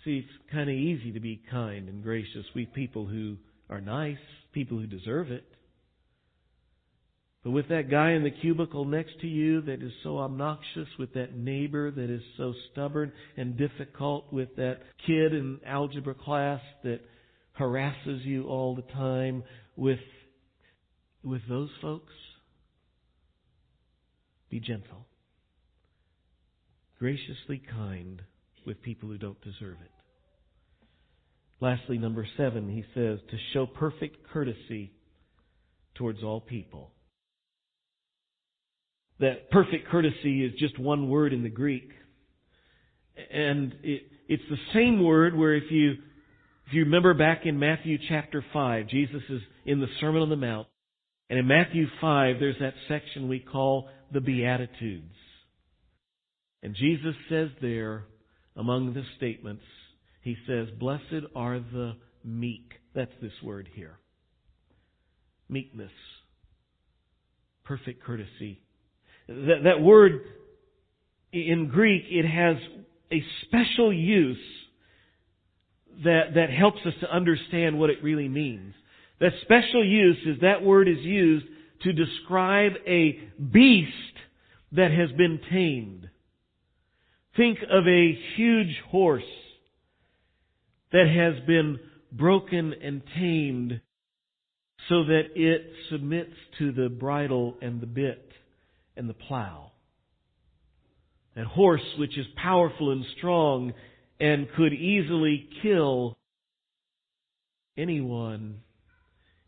See, 0.04 0.18
it's 0.18 0.52
kind 0.52 0.68
of 0.68 0.74
easy 0.74 1.12
to 1.12 1.20
be 1.20 1.40
kind 1.50 1.88
and 1.88 2.02
gracious 2.02 2.44
with 2.54 2.72
people 2.72 3.06
who 3.06 3.36
are 3.70 3.80
nice, 3.80 4.16
people 4.52 4.78
who 4.78 4.86
deserve 4.86 5.30
it. 5.30 5.44
But 7.44 7.50
with 7.50 7.68
that 7.68 7.90
guy 7.90 8.12
in 8.12 8.22
the 8.22 8.30
cubicle 8.30 8.84
next 8.84 9.20
to 9.20 9.26
you 9.26 9.62
that 9.62 9.82
is 9.82 9.92
so 10.04 10.18
obnoxious, 10.18 10.86
with 10.98 11.12
that 11.14 11.36
neighbor 11.36 11.90
that 11.90 12.08
is 12.08 12.22
so 12.36 12.54
stubborn 12.70 13.12
and 13.36 13.58
difficult, 13.58 14.32
with 14.32 14.54
that 14.56 14.78
kid 15.06 15.34
in 15.34 15.58
algebra 15.66 16.14
class 16.14 16.60
that 16.84 17.00
harasses 17.54 18.22
you 18.24 18.44
all 18.44 18.76
the 18.76 18.92
time, 18.92 19.42
with, 19.74 19.98
with 21.24 21.42
those 21.48 21.70
folks, 21.80 22.12
be 24.48 24.60
gentle. 24.60 25.06
Graciously 27.00 27.60
kind 27.68 28.22
with 28.64 28.80
people 28.82 29.08
who 29.08 29.18
don't 29.18 29.40
deserve 29.40 29.78
it. 29.82 29.90
Lastly, 31.60 31.98
number 31.98 32.26
seven, 32.36 32.68
he 32.68 32.84
says, 32.94 33.18
to 33.30 33.36
show 33.52 33.66
perfect 33.66 34.28
courtesy 34.32 34.92
towards 35.96 36.22
all 36.22 36.40
people 36.40 36.91
that 39.22 39.50
perfect 39.52 39.88
courtesy 39.88 40.44
is 40.44 40.52
just 40.58 40.78
one 40.80 41.08
word 41.08 41.32
in 41.32 41.44
the 41.44 41.48
Greek. 41.48 41.88
And 43.32 43.72
it, 43.84 44.02
it's 44.28 44.42
the 44.50 44.56
same 44.74 45.04
word 45.04 45.36
where 45.36 45.54
if 45.54 45.70
you, 45.70 45.92
if 46.66 46.72
you 46.72 46.84
remember 46.84 47.14
back 47.14 47.42
in 47.44 47.56
Matthew 47.56 47.98
chapter 48.08 48.44
5, 48.52 48.88
Jesus 48.88 49.22
is 49.28 49.40
in 49.64 49.80
the 49.80 49.86
Sermon 50.00 50.22
on 50.22 50.28
the 50.28 50.36
Mount. 50.36 50.66
And 51.30 51.38
in 51.38 51.46
Matthew 51.46 51.86
5, 52.00 52.36
there's 52.40 52.58
that 52.60 52.74
section 52.88 53.28
we 53.28 53.38
call 53.38 53.88
the 54.12 54.20
Beatitudes. 54.20 55.14
And 56.64 56.74
Jesus 56.74 57.14
says 57.28 57.50
there, 57.60 58.06
among 58.56 58.92
the 58.92 59.04
statements, 59.18 59.62
He 60.22 60.36
says, 60.48 60.66
Blessed 60.80 61.26
are 61.36 61.60
the 61.60 61.92
meek. 62.24 62.72
That's 62.92 63.12
this 63.22 63.32
word 63.42 63.68
here. 63.72 63.98
Meekness. 65.48 65.92
Perfect 67.64 68.02
courtesy 68.02 68.60
that, 69.28 69.60
that 69.64 69.80
word 69.80 70.20
in 71.32 71.68
Greek, 71.68 72.04
it 72.08 72.26
has 72.26 72.56
a 73.10 73.22
special 73.46 73.92
use 73.92 74.38
that, 76.04 76.34
that 76.34 76.50
helps 76.50 76.78
us 76.86 76.94
to 77.00 77.14
understand 77.14 77.78
what 77.78 77.90
it 77.90 78.02
really 78.02 78.28
means. 78.28 78.74
That 79.20 79.32
special 79.42 79.84
use 79.84 80.18
is 80.26 80.40
that 80.40 80.62
word 80.62 80.88
is 80.88 80.98
used 80.98 81.46
to 81.82 81.92
describe 81.92 82.72
a 82.86 83.20
beast 83.52 83.92
that 84.72 84.90
has 84.90 85.10
been 85.16 85.40
tamed. 85.50 86.08
Think 87.36 87.58
of 87.70 87.86
a 87.86 88.18
huge 88.36 88.80
horse 88.88 89.22
that 90.92 91.06
has 91.06 91.46
been 91.46 91.78
broken 92.10 92.74
and 92.82 93.02
tamed 93.16 93.80
so 94.88 95.04
that 95.04 95.28
it 95.34 95.72
submits 95.90 96.34
to 96.58 96.72
the 96.72 96.88
bridle 96.88 97.56
and 97.62 97.80
the 97.80 97.86
bit 97.86 98.31
and 98.96 99.08
the 99.08 99.14
plow. 99.14 99.72
That 101.34 101.46
horse, 101.46 101.82
which 101.98 102.18
is 102.18 102.26
powerful 102.36 102.90
and 102.90 103.04
strong 103.16 103.72
and 104.20 104.46
could 104.56 104.72
easily 104.72 105.48
kill 105.62 106.16
anyone, 107.76 108.60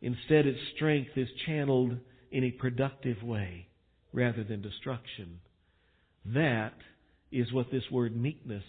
instead 0.01 0.47
its 0.47 0.59
strength 0.75 1.11
is 1.17 1.29
channeled 1.47 1.97
in 2.31 2.45
a 2.45 2.51
productive 2.51 3.23
way 3.23 3.69
rather 4.13 4.45
than 4.45 4.63
destruction. 4.63 5.41
That 6.27 6.75
is 7.31 7.53
what 7.53 7.71
this 7.71 7.85
word 7.91 8.17
meekness 8.17 8.65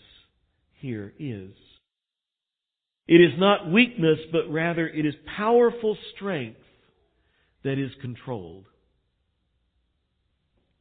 here 0.81 1.13
is. 1.17 1.51
It 3.07 3.21
is 3.21 3.37
not 3.37 3.71
weakness, 3.71 4.19
but 4.31 4.51
rather 4.51 4.87
it 4.87 5.05
is 5.05 5.13
powerful 5.37 5.97
strength 6.15 6.59
that 7.63 7.79
is 7.79 7.91
controlled. 8.01 8.65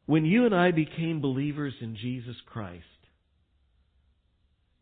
When 0.06 0.24
you 0.24 0.44
and 0.44 0.54
I 0.54 0.70
became 0.70 1.20
believers 1.20 1.74
in 1.80 1.96
Jesus 1.96 2.36
Christ, 2.46 2.84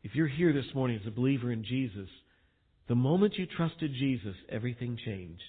if 0.02 0.14
you're 0.14 0.26
here 0.26 0.52
this 0.52 0.74
morning 0.74 0.98
as 1.00 1.06
a 1.06 1.12
believer 1.12 1.52
in 1.52 1.64
Jesus, 1.64 2.08
the 2.88 2.94
moment 2.96 3.34
you 3.36 3.46
trusted 3.46 3.92
Jesus, 3.92 4.34
everything 4.48 4.98
changed. 5.04 5.42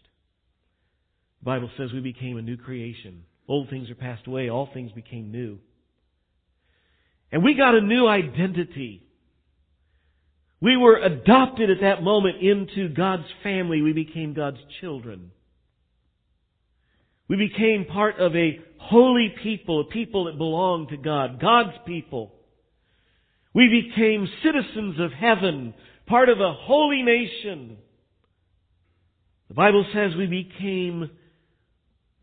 The 1.41 1.45
Bible 1.45 1.71
says 1.75 1.91
we 1.91 2.01
became 2.01 2.38
a 2.38 2.41
new 2.43 2.57
creation. 2.57 3.23
Old 3.47 3.69
things 3.69 3.89
are 3.89 3.95
passed 3.95 4.27
away, 4.27 4.49
all 4.49 4.69
things 4.73 4.91
became 4.91 5.31
new. 5.31 5.57
And 7.31 7.43
we 7.43 7.55
got 7.55 7.73
a 7.73 7.81
new 7.81 8.07
identity. 8.07 9.03
We 10.62 10.77
were 10.77 10.97
adopted 10.97 11.71
at 11.71 11.81
that 11.81 12.03
moment 12.03 12.41
into 12.41 12.89
God's 12.89 13.27
family. 13.41 13.81
We 13.81 13.91
became 13.91 14.36
God's 14.36 14.59
children. 14.79 15.31
We 17.27 17.38
became 17.38 17.86
part 17.86 18.19
of 18.19 18.36
a 18.36 18.59
holy 18.77 19.33
people, 19.41 19.81
a 19.81 19.86
people 19.86 20.25
that 20.25 20.38
belonged 20.38 20.89
to 20.89 20.97
God, 20.97 21.39
God's 21.39 21.77
people. 21.86 22.33
We 23.53 23.88
became 23.89 24.27
citizens 24.43 24.99
of 24.99 25.12
heaven, 25.12 25.73
part 26.07 26.29
of 26.29 26.39
a 26.39 26.53
holy 26.53 27.01
nation. 27.01 27.77
The 29.47 29.53
Bible 29.53 29.86
says 29.93 30.12
we 30.17 30.25
became 30.25 31.12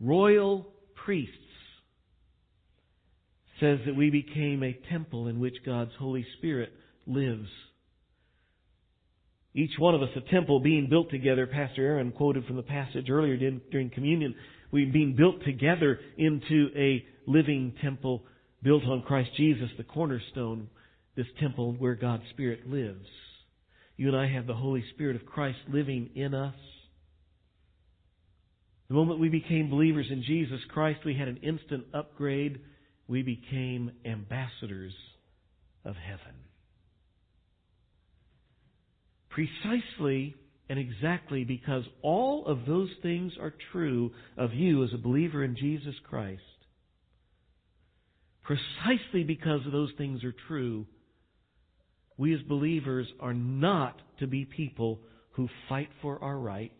royal 0.00 0.66
priests. 1.04 1.34
It 3.46 3.60
says 3.60 3.78
that 3.86 3.96
we 3.96 4.10
became 4.10 4.62
a 4.62 4.78
temple 4.90 5.28
in 5.28 5.38
which 5.38 5.56
God's 5.64 5.92
Holy 5.98 6.26
Spirit 6.38 6.72
lives. 7.06 7.48
Each 9.54 9.72
one 9.78 9.94
of 9.94 10.02
us 10.02 10.10
a 10.16 10.30
temple 10.30 10.60
being 10.60 10.88
built 10.88 11.10
together. 11.10 11.46
Pastor 11.46 11.84
Aaron 11.84 12.12
quoted 12.12 12.46
from 12.46 12.56
the 12.56 12.62
passage 12.62 13.10
earlier 13.10 13.36
during 13.36 13.90
communion 13.90 14.34
We've 14.72 14.92
been 14.92 15.16
built 15.16 15.44
together 15.44 15.98
into 16.16 16.68
a 16.76 17.04
living 17.26 17.74
temple 17.82 18.22
built 18.62 18.84
on 18.84 19.02
Christ 19.02 19.30
Jesus, 19.36 19.68
the 19.76 19.84
cornerstone, 19.84 20.68
this 21.16 21.26
temple 21.40 21.72
where 21.78 21.94
God's 21.94 22.22
Spirit 22.30 22.68
lives. 22.68 23.06
You 23.96 24.08
and 24.08 24.16
I 24.16 24.28
have 24.32 24.46
the 24.46 24.54
Holy 24.54 24.84
Spirit 24.94 25.16
of 25.16 25.26
Christ 25.26 25.58
living 25.68 26.10
in 26.14 26.34
us. 26.34 26.54
The 28.88 28.94
moment 28.94 29.20
we 29.20 29.28
became 29.28 29.70
believers 29.70 30.06
in 30.10 30.22
Jesus 30.22 30.60
Christ, 30.68 31.00
we 31.04 31.14
had 31.14 31.28
an 31.28 31.38
instant 31.38 31.84
upgrade. 31.94 32.60
We 33.08 33.22
became 33.22 33.92
ambassadors 34.04 34.92
of 35.84 35.96
heaven. 35.96 36.34
Precisely 39.30 40.34
and 40.70 40.78
exactly 40.78 41.42
because 41.42 41.82
all 42.00 42.46
of 42.46 42.60
those 42.64 42.90
things 43.02 43.32
are 43.40 43.52
true 43.72 44.12
of 44.38 44.54
you 44.54 44.84
as 44.84 44.90
a 44.94 44.98
believer 44.98 45.42
in 45.42 45.56
Jesus 45.56 45.96
Christ. 46.08 46.40
Precisely 48.44 49.24
because 49.24 49.62
those 49.72 49.90
things 49.98 50.22
are 50.22 50.34
true, 50.46 50.86
we 52.16 52.32
as 52.32 52.40
believers 52.42 53.08
are 53.18 53.34
not 53.34 54.00
to 54.20 54.28
be 54.28 54.44
people 54.44 55.00
who 55.32 55.48
fight 55.68 55.88
for 56.02 56.22
our 56.22 56.38
rights 56.38 56.72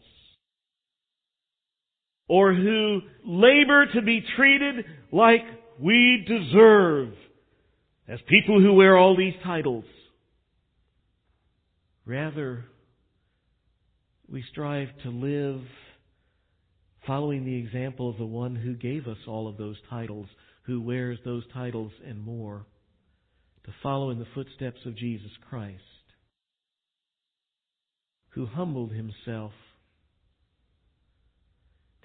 or 2.29 2.55
who 2.55 3.01
labor 3.27 3.87
to 3.93 4.03
be 4.03 4.23
treated 4.37 4.85
like 5.11 5.43
we 5.81 6.25
deserve 6.29 7.09
as 8.07 8.21
people 8.29 8.61
who 8.61 8.73
wear 8.73 8.97
all 8.97 9.17
these 9.17 9.35
titles. 9.43 9.85
Rather, 12.07 12.67
we 14.31 14.45
strive 14.51 14.89
to 15.03 15.11
live 15.11 15.61
following 17.07 17.45
the 17.45 17.57
example 17.57 18.09
of 18.09 18.19
the 18.19 18.25
one 18.25 18.55
who 18.55 18.75
gave 18.75 19.07
us 19.07 19.17
all 19.27 19.49
of 19.49 19.57
those 19.57 19.77
titles, 19.89 20.27
who 20.63 20.81
wears 20.81 21.19
those 21.25 21.43
titles 21.53 21.91
and 22.07 22.21
more, 22.21 22.65
to 23.65 23.73
follow 23.83 24.11
in 24.11 24.19
the 24.19 24.27
footsteps 24.35 24.79
of 24.87 24.97
Jesus 24.97 25.31
Christ, 25.49 25.81
who 28.31 28.47
humbled 28.47 28.93
himself, 28.93 29.53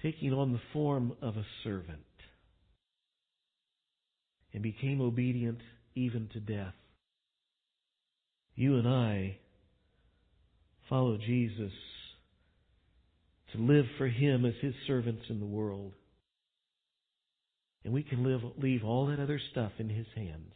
taking 0.02 0.32
on 0.32 0.52
the 0.52 0.60
form 0.72 1.12
of 1.22 1.36
a 1.36 1.46
servant, 1.62 2.00
and 4.52 4.62
became 4.62 5.00
obedient 5.00 5.58
even 5.94 6.28
to 6.32 6.40
death. 6.40 6.74
You 8.56 8.78
and 8.78 8.88
I 8.88 9.36
follow 10.88 11.18
Jesus 11.18 11.72
to 13.52 13.58
live 13.58 13.84
for 13.98 14.06
Him 14.06 14.44
as 14.44 14.54
His 14.60 14.74
servants 14.86 15.22
in 15.28 15.40
the 15.40 15.46
world. 15.46 15.92
And 17.84 17.92
we 17.92 18.02
can 18.02 18.24
live, 18.24 18.40
leave 18.58 18.84
all 18.84 19.06
that 19.06 19.20
other 19.20 19.40
stuff 19.52 19.72
in 19.78 19.88
His 19.88 20.06
hands. 20.14 20.52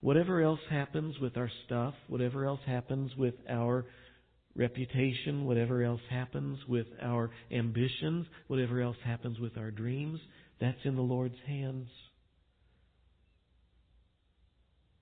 Whatever 0.00 0.42
else 0.42 0.60
happens 0.70 1.18
with 1.18 1.36
our 1.36 1.50
stuff, 1.66 1.94
whatever 2.08 2.44
else 2.44 2.60
happens 2.66 3.10
with 3.16 3.34
our 3.48 3.86
reputation, 4.54 5.46
whatever 5.46 5.82
else 5.82 6.00
happens 6.10 6.58
with 6.68 6.86
our 7.02 7.30
ambitions, 7.50 8.26
whatever 8.46 8.80
else 8.80 8.96
happens 9.04 9.38
with 9.38 9.56
our 9.56 9.70
dreams, 9.70 10.20
that's 10.60 10.78
in 10.84 10.96
the 10.96 11.02
Lord's 11.02 11.38
hands. 11.46 11.88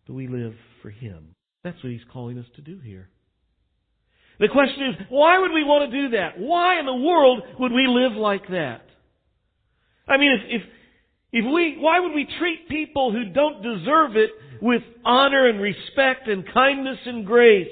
But 0.07 0.14
we 0.14 0.27
live 0.27 0.55
for 0.83 0.90
Him. 0.90 1.35
That's 1.64 1.83
what 1.83 1.92
He's 1.92 2.01
calling 2.12 2.38
us 2.38 2.46
to 2.57 2.62
do 2.62 2.81
here. 2.81 3.09
The 4.38 4.49
question 4.49 4.88
is, 4.88 5.07
why 5.09 5.38
would 5.38 5.53
we 5.53 5.64
want 5.64 5.90
to 5.90 6.03
do 6.03 6.16
that? 6.16 6.38
Why 6.38 6.81
in 6.81 6.87
the 6.87 6.95
world 6.95 7.42
would 7.59 7.73
we 7.73 7.87
live 7.87 8.12
like 8.12 8.49
that? 8.49 8.83
I 10.09 10.16
mean, 10.16 10.33
if, 10.33 10.62
if, 10.62 10.68
if 11.33 11.53
we, 11.53 11.77
why 11.79 12.01
would 12.01 12.12
we 12.12 12.27
treat 12.38 12.68
people 12.68 13.12
who 13.12 13.33
don't 13.33 13.62
deserve 13.62 14.16
it 14.16 14.31
with 14.61 14.83
honor 15.05 15.49
and 15.49 15.61
respect 15.61 16.29
and 16.29 16.45
kindness 16.53 16.99
and 17.07 17.27
grace? 17.27 17.68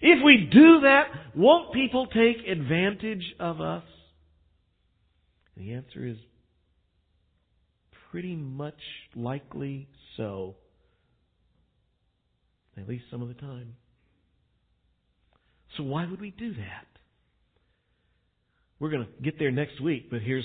If 0.00 0.22
we 0.24 0.48
do 0.52 0.80
that, 0.80 1.06
won't 1.34 1.72
people 1.72 2.06
take 2.06 2.46
advantage 2.46 3.24
of 3.40 3.60
us? 3.60 3.84
The 5.56 5.72
answer 5.72 6.04
is 6.06 6.16
pretty 8.10 8.36
much 8.36 8.78
likely 9.14 9.88
so. 10.16 10.56
At 12.76 12.88
least 12.88 13.04
some 13.10 13.22
of 13.22 13.28
the 13.28 13.34
time. 13.34 13.76
So 15.76 15.82
why 15.82 16.06
would 16.08 16.20
we 16.20 16.30
do 16.30 16.54
that? 16.54 16.86
We're 18.78 18.90
going 18.90 19.06
to 19.06 19.22
get 19.22 19.38
there 19.38 19.50
next 19.50 19.80
week, 19.80 20.10
but 20.10 20.20
here's, 20.20 20.44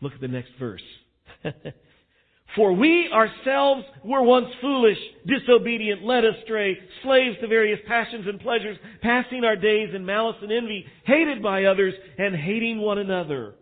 look 0.00 0.12
at 0.12 0.20
the 0.20 0.28
next 0.28 0.50
verse. 0.58 0.82
For 2.56 2.72
we 2.72 3.10
ourselves 3.12 3.84
were 4.04 4.22
once 4.22 4.46
foolish, 4.60 4.98
disobedient, 5.26 6.04
led 6.04 6.24
astray, 6.24 6.78
slaves 7.02 7.36
to 7.40 7.48
various 7.48 7.80
passions 7.88 8.26
and 8.28 8.38
pleasures, 8.40 8.78
passing 9.02 9.44
our 9.44 9.56
days 9.56 9.88
in 9.94 10.06
malice 10.06 10.36
and 10.40 10.52
envy, 10.52 10.84
hated 11.04 11.42
by 11.42 11.64
others, 11.64 11.94
and 12.16 12.34
hating 12.36 12.78
one 12.78 12.98
another. 12.98 13.54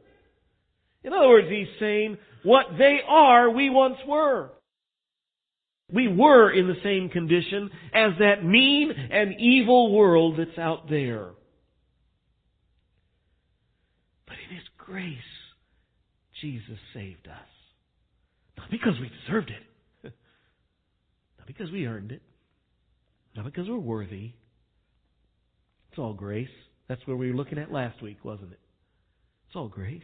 In 1.04 1.12
other 1.12 1.28
words, 1.28 1.48
he's 1.48 1.68
saying, 1.80 2.18
what 2.42 2.66
they 2.78 2.98
are, 3.08 3.50
we 3.50 3.70
once 3.70 3.96
were. 4.06 4.50
We 5.92 6.08
were 6.08 6.50
in 6.50 6.68
the 6.68 6.80
same 6.82 7.10
condition 7.10 7.70
as 7.94 8.12
that 8.18 8.44
mean 8.44 8.90
and 8.90 9.34
evil 9.38 9.92
world 9.92 10.38
that's 10.38 10.58
out 10.58 10.88
there. 10.88 11.30
But 14.26 14.36
in 14.48 14.56
His 14.56 14.64
grace, 14.78 15.18
Jesus 16.40 16.78
saved 16.94 17.28
us. 17.28 17.36
Not 18.56 18.70
because 18.70 18.94
we 19.00 19.10
deserved 19.26 19.50
it. 19.50 19.62
Not 21.38 21.46
because 21.46 21.70
we 21.70 21.86
earned 21.86 22.12
it. 22.12 22.22
Not 23.36 23.44
because 23.44 23.68
we're 23.68 23.76
worthy. 23.76 24.32
It's 25.90 25.98
all 25.98 26.14
grace. 26.14 26.48
That's 26.88 27.06
where 27.06 27.16
we 27.16 27.30
were 27.30 27.36
looking 27.36 27.58
at 27.58 27.70
last 27.70 28.02
week, 28.02 28.18
wasn't 28.24 28.52
it? 28.52 28.60
It's 29.48 29.56
all 29.56 29.68
grace. 29.68 30.02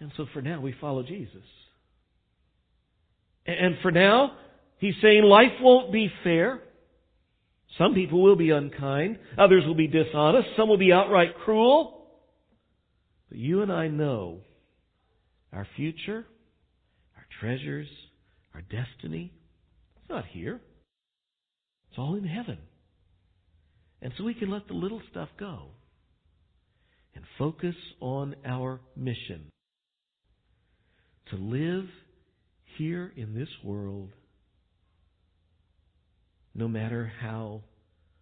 And 0.00 0.12
so 0.16 0.26
for 0.32 0.42
now, 0.42 0.60
we 0.60 0.74
follow 0.80 1.02
Jesus. 1.02 1.44
And 3.46 3.76
for 3.82 3.90
now, 3.90 4.32
he's 4.78 4.94
saying 5.00 5.22
life 5.22 5.52
won't 5.60 5.92
be 5.92 6.10
fair. 6.24 6.60
Some 7.78 7.94
people 7.94 8.22
will 8.22 8.36
be 8.36 8.50
unkind. 8.50 9.18
Others 9.38 9.64
will 9.66 9.74
be 9.74 9.86
dishonest. 9.86 10.48
Some 10.56 10.68
will 10.68 10.78
be 10.78 10.92
outright 10.92 11.36
cruel. 11.44 12.08
But 13.28 13.38
you 13.38 13.62
and 13.62 13.72
I 13.72 13.88
know 13.88 14.40
our 15.52 15.66
future, 15.76 16.24
our 17.16 17.26
treasures, 17.40 17.88
our 18.54 18.62
destiny, 18.62 19.32
it's 19.96 20.10
not 20.10 20.24
here. 20.26 20.60
It's 21.90 21.98
all 21.98 22.16
in 22.16 22.24
heaven. 22.24 22.58
And 24.02 24.12
so 24.16 24.24
we 24.24 24.34
can 24.34 24.50
let 24.50 24.68
the 24.68 24.74
little 24.74 25.02
stuff 25.10 25.28
go 25.38 25.68
and 27.14 27.24
focus 27.38 27.74
on 28.00 28.36
our 28.44 28.80
mission 28.94 29.50
to 31.30 31.36
live 31.36 31.86
here 32.78 33.12
in 33.16 33.34
this 33.34 33.48
world, 33.64 34.10
no 36.54 36.68
matter 36.68 37.12
how 37.20 37.62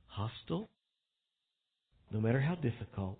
hostile, 0.06 0.70
no 2.10 2.20
matter 2.20 2.40
how 2.40 2.54
difficult, 2.54 3.18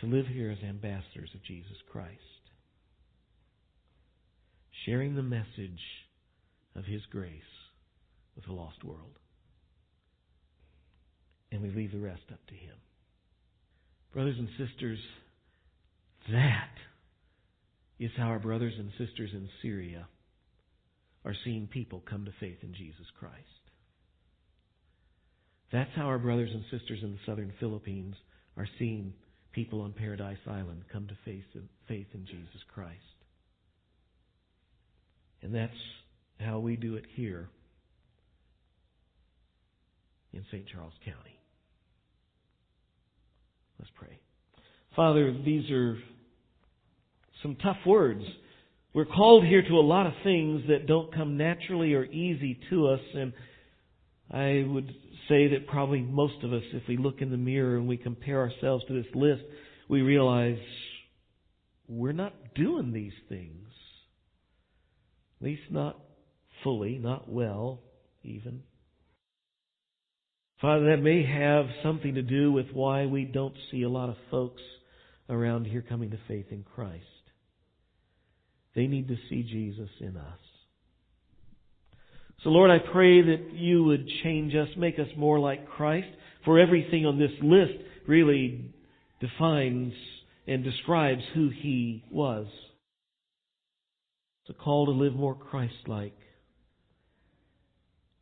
to 0.00 0.06
live 0.06 0.26
here 0.26 0.50
as 0.50 0.58
ambassadors 0.62 1.30
of 1.34 1.42
Jesus 1.44 1.76
Christ, 1.90 2.20
sharing 4.84 5.14
the 5.14 5.22
message 5.22 5.80
of 6.74 6.84
His 6.84 7.00
grace 7.10 7.32
with 8.34 8.46
a 8.48 8.52
lost 8.52 8.84
world. 8.84 9.18
And 11.50 11.62
we 11.62 11.70
leave 11.70 11.92
the 11.92 11.98
rest 11.98 12.22
up 12.30 12.44
to 12.48 12.54
Him. 12.54 12.76
Brothers 14.12 14.36
and 14.38 14.48
sisters, 14.58 14.98
that 16.30 16.74
is 17.98 18.10
how 18.16 18.24
our 18.24 18.38
brothers 18.38 18.74
and 18.78 18.90
sisters 18.98 19.30
in 19.32 19.48
Syria 19.62 20.06
are 21.26 21.34
seeing 21.44 21.66
people 21.66 22.02
come 22.08 22.24
to 22.24 22.32
faith 22.38 22.58
in 22.62 22.72
Jesus 22.72 23.06
Christ. 23.18 23.34
That's 25.72 25.90
how 25.96 26.04
our 26.04 26.18
brothers 26.18 26.50
and 26.54 26.62
sisters 26.70 27.00
in 27.02 27.12
the 27.12 27.18
southern 27.26 27.52
Philippines 27.58 28.14
are 28.56 28.68
seeing 28.78 29.12
people 29.52 29.80
on 29.80 29.92
Paradise 29.92 30.38
Island 30.46 30.84
come 30.92 31.08
to 31.08 31.18
faith 31.24 31.44
in, 31.54 31.68
faith 31.88 32.06
in 32.14 32.24
Jesus 32.26 32.62
Christ. 32.72 32.94
And 35.42 35.52
that's 35.52 35.72
how 36.38 36.60
we 36.60 36.76
do 36.76 36.94
it 36.94 37.04
here 37.16 37.48
in 40.32 40.44
St. 40.52 40.64
Charles 40.72 40.92
County. 41.04 41.40
Let's 43.80 43.90
pray. 43.96 44.18
Father, 44.94 45.36
these 45.44 45.68
are 45.70 45.98
some 47.42 47.56
tough 47.56 47.78
words. 47.84 48.22
We're 48.96 49.04
called 49.04 49.44
here 49.44 49.60
to 49.60 49.74
a 49.74 49.80
lot 49.84 50.06
of 50.06 50.14
things 50.24 50.62
that 50.68 50.86
don't 50.86 51.14
come 51.14 51.36
naturally 51.36 51.92
or 51.92 52.06
easy 52.06 52.58
to 52.70 52.86
us, 52.86 53.00
and 53.14 53.34
I 54.30 54.64
would 54.66 54.88
say 55.28 55.48
that 55.48 55.66
probably 55.66 56.00
most 56.00 56.42
of 56.42 56.54
us, 56.54 56.62
if 56.72 56.84
we 56.88 56.96
look 56.96 57.20
in 57.20 57.30
the 57.30 57.36
mirror 57.36 57.76
and 57.76 57.86
we 57.86 57.98
compare 57.98 58.40
ourselves 58.40 58.86
to 58.86 58.94
this 58.94 59.14
list, 59.14 59.42
we 59.90 60.00
realize 60.00 60.56
we're 61.86 62.12
not 62.12 62.32
doing 62.54 62.90
these 62.94 63.12
things. 63.28 63.68
At 65.42 65.44
least 65.44 65.70
not 65.70 66.00
fully, 66.64 66.96
not 66.96 67.30
well, 67.30 67.80
even. 68.24 68.62
Father, 70.62 70.96
that 70.96 71.02
may 71.02 71.22
have 71.22 71.66
something 71.82 72.14
to 72.14 72.22
do 72.22 72.50
with 72.50 72.68
why 72.72 73.04
we 73.04 73.26
don't 73.26 73.56
see 73.70 73.82
a 73.82 73.90
lot 73.90 74.08
of 74.08 74.16
folks 74.30 74.62
around 75.28 75.66
here 75.66 75.84
coming 75.86 76.12
to 76.12 76.18
faith 76.26 76.46
in 76.50 76.64
Christ. 76.74 77.04
They 78.76 78.86
need 78.86 79.08
to 79.08 79.16
see 79.28 79.42
Jesus 79.42 79.88
in 80.00 80.16
us. 80.16 80.38
So 82.44 82.50
Lord, 82.50 82.70
I 82.70 82.78
pray 82.92 83.22
that 83.22 83.54
you 83.54 83.82
would 83.84 84.06
change 84.22 84.54
us, 84.54 84.68
make 84.76 84.98
us 84.98 85.08
more 85.16 85.40
like 85.40 85.66
Christ, 85.66 86.08
for 86.44 86.60
everything 86.60 87.06
on 87.06 87.18
this 87.18 87.32
list 87.42 87.72
really 88.06 88.72
defines 89.18 89.94
and 90.46 90.62
describes 90.62 91.22
who 91.34 91.48
He 91.48 92.04
was. 92.12 92.46
It's 94.42 94.56
a 94.56 94.62
call 94.62 94.86
to 94.86 94.92
live 94.92 95.14
more 95.14 95.34
Christ-like 95.34 96.18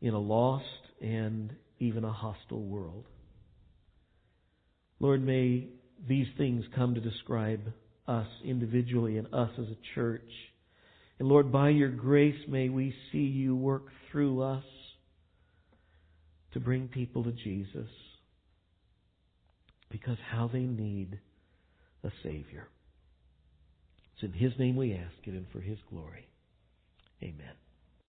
in 0.01 0.15
a 0.15 0.19
lost 0.19 0.65
and 1.03 1.53
even 1.81 2.05
a 2.05 2.13
hostile 2.13 2.63
world. 2.63 3.05
Lord, 5.01 5.23
may 5.23 5.67
these 6.09 6.29
things 6.39 6.65
come 6.77 6.95
to 6.95 7.01
describe 7.01 7.61
us 8.07 8.27
individually 8.45 9.19
and 9.19 9.33
us 9.33 9.51
as 9.59 9.67
a 9.67 9.95
church. 9.95 10.31
And 11.19 11.29
Lord, 11.29 11.53
by 11.53 11.71
your 11.71 11.91
grace, 11.91 12.37
may 12.49 12.69
we 12.69 12.95
see 13.11 13.19
you 13.19 13.55
work 13.55 13.87
through 14.11 14.43
us 14.43 14.65
to 16.53 16.61
bring 16.61 16.89
people 16.89 17.25
to 17.25 17.33
Jesus 17.33 17.89
because 19.91 20.19
how 20.31 20.49
they 20.53 20.61
need 20.61 21.19
a 22.03 22.11
Savior. 22.23 22.69
It's 24.15 24.25
in 24.25 24.33
His 24.33 24.53
name 24.59 24.77
we 24.77 24.93
ask 24.95 25.15
it 25.25 25.31
and 25.31 25.47
for 25.53 25.61
His 25.61 25.79
glory. 25.91 26.29
Amen. 27.23 27.64